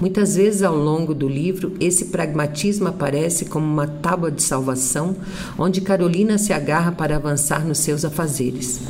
Muitas 0.00 0.36
vezes 0.36 0.62
ao 0.62 0.76
longo 0.76 1.14
do 1.14 1.28
livro, 1.28 1.72
esse 1.78 2.06
pragmatismo 2.06 2.88
aparece 2.88 3.44
como 3.44 3.66
uma 3.66 3.86
tábua 3.86 4.30
de 4.30 4.42
salvação, 4.42 5.16
onde 5.58 5.80
Carolina 5.80 6.38
se 6.38 6.52
agarra 6.52 6.92
para 6.92 7.16
avançar 7.16 7.64
nos 7.64 7.78
seus 7.78 8.04
afazeres. 8.04 8.80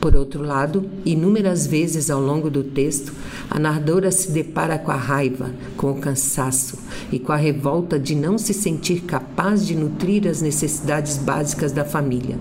Por 0.00 0.14
outro 0.14 0.42
lado, 0.42 0.88
inúmeras 1.04 1.66
vezes 1.66 2.10
ao 2.10 2.20
longo 2.20 2.48
do 2.48 2.62
texto, 2.62 3.12
a 3.50 3.58
narradora 3.58 4.12
se 4.12 4.30
depara 4.30 4.78
com 4.78 4.92
a 4.92 4.96
raiva, 4.96 5.50
com 5.76 5.90
o 5.90 6.00
cansaço 6.00 6.78
e 7.10 7.18
com 7.18 7.32
a 7.32 7.36
revolta 7.36 7.98
de 7.98 8.14
não 8.14 8.38
se 8.38 8.54
sentir 8.54 9.00
capaz 9.00 9.66
de 9.66 9.74
nutrir 9.74 10.28
as 10.28 10.40
necessidades 10.40 11.16
básicas 11.16 11.72
da 11.72 11.84
família. 11.84 12.38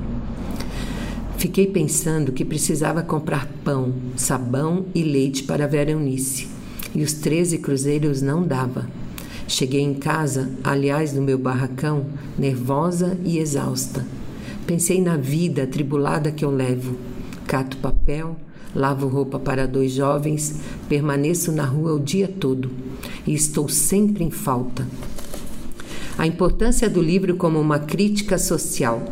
Fiquei 1.37 1.67
pensando 1.67 2.31
que 2.31 2.45
precisava 2.45 3.01
comprar 3.01 3.47
pão, 3.63 3.93
sabão 4.15 4.85
e 4.93 5.03
leite 5.03 5.43
para 5.43 5.67
Veronice, 5.67 6.47
e 6.95 7.03
os 7.03 7.13
treze 7.13 7.57
cruzeiros 7.57 8.21
não 8.21 8.43
dava. 8.43 8.87
Cheguei 9.47 9.81
em 9.81 9.93
casa, 9.93 10.49
aliás, 10.63 11.13
no 11.13 11.21
meu 11.21 11.37
barracão, 11.37 12.05
nervosa 12.37 13.17
e 13.23 13.37
exausta. 13.37 14.05
Pensei 14.65 15.01
na 15.01 15.17
vida 15.17 15.63
atribulada 15.63 16.31
que 16.31 16.43
eu 16.43 16.49
levo. 16.49 16.97
Cato 17.45 17.77
papel, 17.77 18.35
lavo 18.73 19.07
roupa 19.07 19.37
para 19.37 19.67
dois 19.67 19.91
jovens, 19.91 20.61
permaneço 20.89 21.51
na 21.51 21.65
rua 21.65 21.93
o 21.93 21.99
dia 21.99 22.27
todo 22.27 22.71
e 23.27 23.33
estou 23.33 23.69
sempre 23.69 24.23
em 24.23 24.31
falta. 24.31 24.87
A 26.17 26.25
importância 26.25 26.89
do 26.89 27.01
livro 27.01 27.35
como 27.35 27.59
uma 27.59 27.77
crítica 27.77 28.37
social 28.37 29.03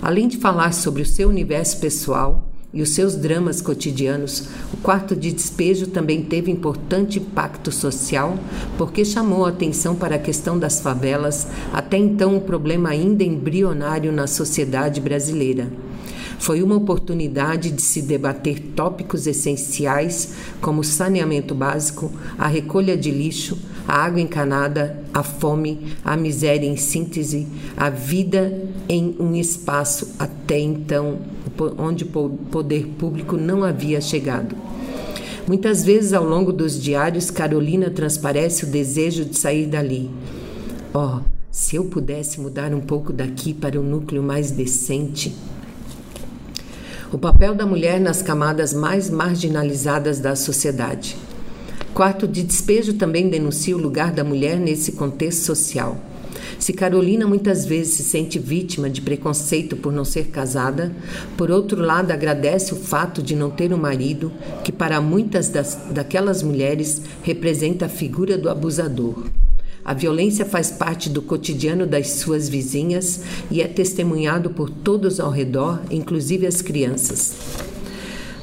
Além 0.00 0.28
de 0.28 0.36
falar 0.36 0.72
sobre 0.72 1.02
o 1.02 1.06
seu 1.06 1.28
universo 1.28 1.78
pessoal 1.78 2.47
e 2.72 2.82
os 2.82 2.90
seus 2.90 3.16
dramas 3.16 3.62
cotidianos, 3.62 4.46
o 4.72 4.76
quarto 4.78 5.16
de 5.16 5.32
despejo 5.32 5.86
também 5.86 6.22
teve 6.22 6.50
importante 6.50 7.18
impacto 7.18 7.72
social, 7.72 8.38
porque 8.76 9.04
chamou 9.04 9.46
a 9.46 9.48
atenção 9.48 9.96
para 9.96 10.16
a 10.16 10.18
questão 10.18 10.58
das 10.58 10.80
favelas, 10.80 11.46
até 11.72 11.96
então 11.96 12.36
um 12.36 12.40
problema 12.40 12.90
ainda 12.90 13.24
embrionário 13.24 14.12
na 14.12 14.26
sociedade 14.26 15.00
brasileira. 15.00 15.68
Foi 16.38 16.62
uma 16.62 16.76
oportunidade 16.76 17.70
de 17.70 17.82
se 17.82 18.02
debater 18.02 18.60
tópicos 18.76 19.26
essenciais 19.26 20.34
como 20.60 20.84
saneamento 20.84 21.54
básico, 21.54 22.12
a 22.38 22.46
recolha 22.46 22.96
de 22.96 23.10
lixo, 23.10 23.58
a 23.88 24.04
água 24.04 24.20
encanada, 24.20 25.02
a 25.12 25.22
fome, 25.22 25.96
a 26.04 26.16
miséria 26.16 26.66
em 26.66 26.76
síntese, 26.76 27.48
a 27.76 27.90
vida 27.90 28.62
em 28.88 29.16
um 29.18 29.34
espaço 29.34 30.14
até 30.18 30.60
então 30.60 31.18
onde 31.78 32.04
o 32.04 32.30
poder 32.50 32.86
público 32.98 33.36
não 33.36 33.64
havia 33.64 34.00
chegado. 34.00 34.54
Muitas 35.46 35.82
vezes 35.82 36.12
ao 36.12 36.24
longo 36.24 36.52
dos 36.52 36.80
diários, 36.80 37.30
Carolina 37.30 37.88
transparece 37.88 38.64
o 38.64 38.68
desejo 38.68 39.24
de 39.24 39.38
sair 39.38 39.66
dali. 39.66 40.10
Oh, 40.92 41.20
se 41.50 41.76
eu 41.76 41.86
pudesse 41.86 42.40
mudar 42.40 42.74
um 42.74 42.80
pouco 42.80 43.12
daqui 43.12 43.54
para 43.54 43.80
um 43.80 43.82
núcleo 43.82 44.22
mais 44.22 44.50
decente. 44.50 45.34
O 47.10 47.16
papel 47.16 47.54
da 47.54 47.64
mulher 47.64 47.98
nas 47.98 48.20
camadas 48.20 48.74
mais 48.74 49.08
marginalizadas 49.08 50.20
da 50.20 50.36
sociedade. 50.36 51.16
Quarto 51.94 52.28
de 52.28 52.42
despejo 52.42 52.92
também 52.92 53.30
denuncia 53.30 53.74
o 53.74 53.80
lugar 53.80 54.12
da 54.12 54.22
mulher 54.22 54.58
nesse 54.58 54.92
contexto 54.92 55.44
social. 55.46 55.96
Se 56.58 56.72
Carolina 56.72 57.26
muitas 57.26 57.64
vezes 57.64 57.94
se 57.94 58.02
sente 58.02 58.38
vítima 58.38 58.90
de 58.90 59.00
preconceito 59.00 59.76
por 59.76 59.92
não 59.92 60.04
ser 60.04 60.26
casada, 60.28 60.92
por 61.36 61.50
outro 61.50 61.80
lado 61.80 62.10
agradece 62.10 62.74
o 62.74 62.76
fato 62.76 63.22
de 63.22 63.36
não 63.36 63.48
ter 63.48 63.72
um 63.72 63.78
marido, 63.78 64.32
que 64.64 64.72
para 64.72 65.00
muitas 65.00 65.48
das, 65.48 65.78
daquelas 65.90 66.42
mulheres 66.42 67.02
representa 67.22 67.86
a 67.86 67.88
figura 67.88 68.36
do 68.36 68.50
abusador. 68.50 69.24
A 69.84 69.94
violência 69.94 70.44
faz 70.44 70.70
parte 70.70 71.08
do 71.08 71.22
cotidiano 71.22 71.86
das 71.86 72.10
suas 72.10 72.48
vizinhas 72.48 73.22
e 73.50 73.62
é 73.62 73.68
testemunhado 73.68 74.50
por 74.50 74.68
todos 74.68 75.18
ao 75.18 75.30
redor, 75.30 75.80
inclusive 75.90 76.46
as 76.46 76.60
crianças. 76.60 77.34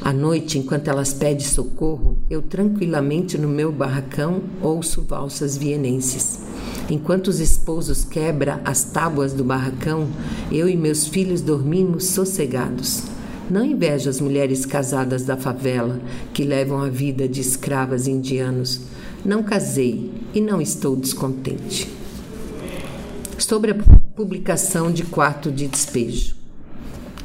À 0.02 0.14
noite, 0.14 0.58
enquanto 0.58 0.88
elas 0.88 1.14
pedem 1.14 1.46
socorro, 1.46 2.18
eu 2.30 2.42
tranquilamente 2.42 3.38
no 3.38 3.48
meu 3.48 3.72
barracão 3.72 4.42
ouço 4.62 5.02
valsas 5.02 5.58
vienenses. 5.58 6.40
Enquanto 6.90 7.28
os 7.28 7.40
esposos 7.40 8.04
quebram 8.04 8.60
as 8.64 8.84
tábuas 8.84 9.34
do 9.34 9.44
barracão, 9.44 10.08
eu 10.52 10.70
e 10.70 10.78
meus 10.78 11.08
filhos 11.08 11.42
dormimos 11.42 12.06
sossegados. 12.06 13.04
Não 13.50 13.66
invejo 13.66 14.10
as 14.10 14.22
mulheres 14.22 14.66
casadas 14.66 15.24
da 15.24 15.36
favela 15.36 16.00
que 16.34 16.44
levam 16.44 16.82
a 16.82 16.90
vida 16.90 17.28
de 17.28 17.42
escravas 17.42 18.08
indianos. 18.08 18.82
Não 19.24 19.42
casei 19.42 20.12
e 20.34 20.40
não 20.40 20.62
estou 20.62 20.96
descontente. 20.96 21.90
Sobre 23.38 23.72
a 23.72 23.76
publicação 24.16 24.92
de 24.92 25.04
Quarto 25.04 25.52
de 25.52 25.68
Despejo. 25.68 26.36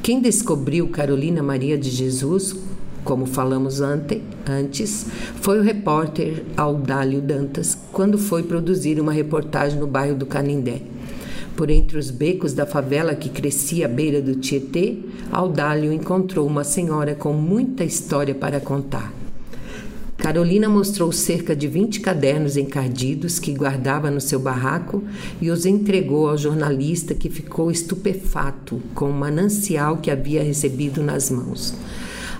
Quem 0.01 0.19
descobriu 0.19 0.89
Carolina 0.89 1.43
Maria 1.43 1.77
de 1.77 1.89
Jesus, 1.89 2.55
como 3.03 3.25
falamos 3.25 3.81
ante, 3.81 4.21
antes, 4.47 5.05
foi 5.41 5.59
o 5.59 5.63
repórter 5.63 6.43
Audálio 6.55 7.21
Dantas, 7.21 7.77
quando 7.91 8.17
foi 8.17 8.43
produzir 8.43 8.99
uma 8.99 9.11
reportagem 9.11 9.79
no 9.79 9.87
bairro 9.87 10.15
do 10.15 10.25
Canindé. 10.25 10.81
Por 11.55 11.69
entre 11.69 11.97
os 11.97 12.09
becos 12.09 12.53
da 12.53 12.65
favela 12.65 13.13
que 13.13 13.29
crescia 13.29 13.85
à 13.85 13.89
beira 13.89 14.21
do 14.21 14.35
Tietê, 14.35 14.99
Audálio 15.31 15.91
encontrou 15.91 16.47
uma 16.47 16.63
senhora 16.63 17.13
com 17.13 17.33
muita 17.33 17.83
história 17.83 18.33
para 18.33 18.59
contar. 18.59 19.13
Carolina 20.21 20.69
mostrou 20.69 21.11
cerca 21.11 21.55
de 21.55 21.67
20 21.67 21.99
cadernos 21.99 22.55
encardidos 22.55 23.39
que 23.39 23.53
guardava 23.53 24.11
no 24.11 24.21
seu 24.21 24.39
barraco 24.39 25.03
e 25.41 25.49
os 25.49 25.65
entregou 25.65 26.29
ao 26.29 26.37
jornalista 26.37 27.15
que 27.15 27.27
ficou 27.27 27.71
estupefato 27.71 28.79
com 28.93 29.09
o 29.09 29.13
manancial 29.13 29.97
que 29.97 30.11
havia 30.11 30.43
recebido 30.43 31.01
nas 31.01 31.31
mãos. 31.31 31.73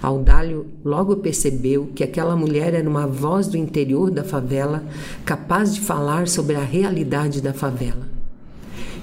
Audálio 0.02 0.66
logo 0.84 1.18
percebeu 1.18 1.92
que 1.94 2.04
aquela 2.04 2.36
mulher 2.36 2.74
era 2.74 2.90
uma 2.90 3.06
voz 3.06 3.48
do 3.48 3.56
interior 3.56 4.10
da 4.10 4.24
favela, 4.24 4.84
capaz 5.24 5.76
de 5.76 5.82
falar 5.82 6.28
sobre 6.28 6.56
a 6.56 6.64
realidade 6.64 7.40
da 7.40 7.54
favela. 7.54 8.10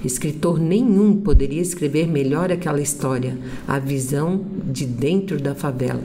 Escritor 0.03 0.59
nenhum 0.59 1.15
poderia 1.21 1.61
escrever 1.61 2.07
melhor 2.07 2.51
aquela 2.51 2.81
história, 2.81 3.37
a 3.67 3.79
visão 3.79 4.45
de 4.65 4.85
dentro 4.85 5.39
da 5.39 5.55
favela. 5.55 6.01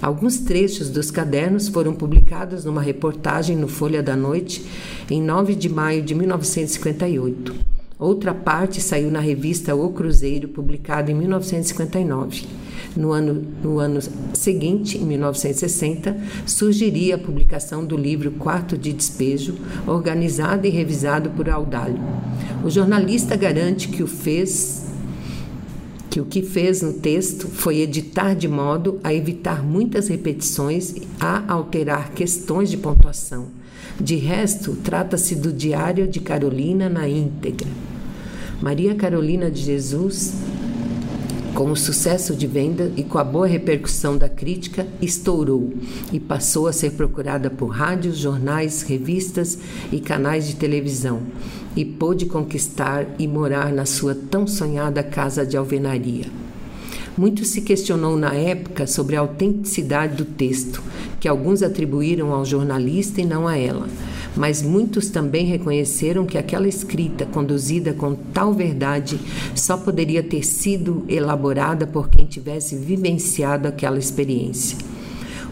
Alguns 0.00 0.38
trechos 0.38 0.90
dos 0.90 1.10
cadernos 1.10 1.68
foram 1.68 1.94
publicados 1.94 2.64
numa 2.64 2.82
reportagem 2.82 3.56
no 3.56 3.68
Folha 3.68 4.02
da 4.02 4.16
Noite 4.16 4.64
em 5.10 5.22
9 5.22 5.54
de 5.54 5.68
maio 5.68 6.02
de 6.02 6.14
1958. 6.14 7.54
Outra 7.98 8.34
parte 8.34 8.82
saiu 8.82 9.10
na 9.10 9.20
revista 9.20 9.74
O 9.74 9.90
Cruzeiro, 9.90 10.48
publicada 10.48 11.10
em 11.10 11.14
1959. 11.14 12.63
No 12.96 13.12
ano, 13.12 13.44
no 13.62 13.78
ano 13.80 14.00
seguinte, 14.34 14.96
em 14.98 15.04
1960, 15.04 16.16
surgiria 16.46 17.16
a 17.16 17.18
publicação 17.18 17.84
do 17.84 17.96
livro 17.96 18.30
Quarto 18.32 18.78
de 18.78 18.92
Despejo, 18.92 19.56
organizado 19.86 20.66
e 20.66 20.70
revisado 20.70 21.30
por 21.30 21.50
Audálio. 21.50 21.98
O 22.64 22.70
jornalista 22.70 23.36
garante 23.36 23.88
que 23.88 24.02
o 24.02 24.06
fez 24.06 24.84
que 26.14 26.20
o 26.20 26.24
que 26.24 26.42
fez 26.42 26.80
no 26.80 26.92
texto 26.92 27.48
foi 27.48 27.80
editar 27.80 28.34
de 28.34 28.46
modo 28.46 29.00
a 29.02 29.12
evitar 29.12 29.64
muitas 29.64 30.06
repetições, 30.06 30.94
a 31.18 31.52
alterar 31.52 32.12
questões 32.12 32.70
de 32.70 32.76
pontuação. 32.76 33.48
De 34.00 34.14
resto, 34.14 34.76
trata-se 34.76 35.34
do 35.34 35.52
Diário 35.52 36.06
de 36.06 36.20
Carolina 36.20 36.88
na 36.88 37.08
íntegra. 37.08 37.66
Maria 38.62 38.94
Carolina 38.94 39.50
de 39.50 39.60
Jesus, 39.60 40.34
com 41.54 41.70
o 41.70 41.76
sucesso 41.76 42.34
de 42.34 42.48
venda 42.48 42.90
e 42.96 43.04
com 43.04 43.16
a 43.16 43.22
boa 43.22 43.46
repercussão 43.46 44.18
da 44.18 44.28
crítica, 44.28 44.86
estourou 45.00 45.72
e 46.12 46.18
passou 46.18 46.66
a 46.66 46.72
ser 46.72 46.92
procurada 46.92 47.48
por 47.48 47.68
rádios, 47.68 48.18
jornais, 48.18 48.82
revistas 48.82 49.58
e 49.92 50.00
canais 50.00 50.48
de 50.48 50.56
televisão 50.56 51.22
e 51.76 51.84
pôde 51.84 52.26
conquistar 52.26 53.06
e 53.20 53.28
morar 53.28 53.72
na 53.72 53.86
sua 53.86 54.14
tão 54.14 54.46
sonhada 54.48 55.02
casa 55.02 55.46
de 55.46 55.56
alvenaria. 55.56 56.26
Muito 57.16 57.44
se 57.44 57.60
questionou 57.60 58.16
na 58.16 58.34
época 58.34 58.88
sobre 58.88 59.14
a 59.14 59.20
autenticidade 59.20 60.16
do 60.16 60.24
texto, 60.24 60.82
que 61.20 61.28
alguns 61.28 61.62
atribuíram 61.62 62.32
ao 62.32 62.44
jornalista 62.44 63.20
e 63.20 63.24
não 63.24 63.46
a 63.46 63.56
ela, 63.56 63.86
mas 64.36 64.62
muitos 64.62 65.08
também 65.10 65.46
reconheceram 65.46 66.26
que 66.26 66.38
aquela 66.38 66.68
escrita, 66.68 67.26
conduzida 67.26 67.92
com 67.92 68.14
tal 68.14 68.52
verdade, 68.52 69.18
só 69.54 69.76
poderia 69.76 70.22
ter 70.22 70.44
sido 70.44 71.04
elaborada 71.08 71.86
por 71.86 72.08
quem 72.08 72.26
tivesse 72.26 72.76
vivenciado 72.76 73.68
aquela 73.68 73.98
experiência. 73.98 74.78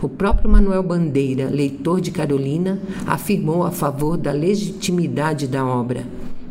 O 0.03 0.09
próprio 0.09 0.51
Manuel 0.51 0.83
Bandeira, 0.83 1.49
leitor 1.49 2.01
de 2.01 2.11
Carolina, 2.11 2.81
afirmou 3.07 3.63
a 3.63 3.71
favor 3.71 4.17
da 4.17 4.33
legitimidade 4.33 5.47
da 5.47 5.65
obra. 5.65 6.05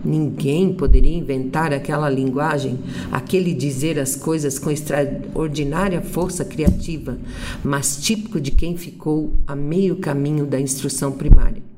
Ninguém 0.03 0.73
poderia 0.73 1.17
inventar 1.17 1.73
aquela 1.73 2.09
linguagem, 2.09 2.79
aquele 3.11 3.53
dizer 3.53 3.99
as 3.99 4.15
coisas 4.15 4.57
com 4.57 4.71
extraordinária 4.71 6.01
força 6.01 6.43
criativa, 6.45 7.17
mas 7.61 7.97
típico 7.97 8.39
de 8.39 8.51
quem 8.51 8.77
ficou 8.77 9.33
a 9.45 9.55
meio 9.55 9.97
caminho 9.97 10.45
da 10.45 10.59
instrução 10.59 11.11
primária. 11.11 11.70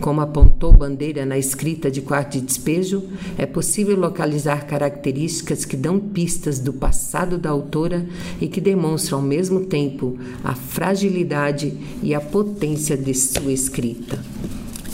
Como 0.00 0.20
apontou 0.20 0.72
Bandeira 0.72 1.24
na 1.24 1.38
escrita 1.38 1.90
de 1.90 2.00
Quarto 2.00 2.32
de 2.32 2.40
Despejo, 2.42 3.02
é 3.38 3.46
possível 3.46 3.96
localizar 3.96 4.66
características 4.66 5.64
que 5.64 5.76
dão 5.76 5.98
pistas 5.98 6.58
do 6.58 6.72
passado 6.72 7.38
da 7.38 7.50
autora 7.50 8.06
e 8.40 8.46
que 8.46 8.60
demonstram 8.60 9.18
ao 9.18 9.24
mesmo 9.24 9.66
tempo 9.66 10.18
a 10.44 10.54
fragilidade 10.54 11.76
e 12.02 12.14
a 12.14 12.20
potência 12.20 12.96
de 12.96 13.14
sua 13.14 13.52
escrita. 13.52 14.22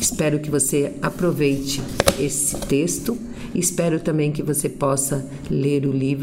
Espero 0.01 0.41
que 0.41 0.51
você 0.51 0.95
aproveite 1.01 1.81
esse 2.19 2.57
texto. 2.57 3.17
Espero 3.55 4.01
também 4.01 4.33
que 4.33 4.43
você 4.43 4.69
possa 4.69 5.25
ler 5.51 5.87
o 5.87 5.93
livro 5.93 6.21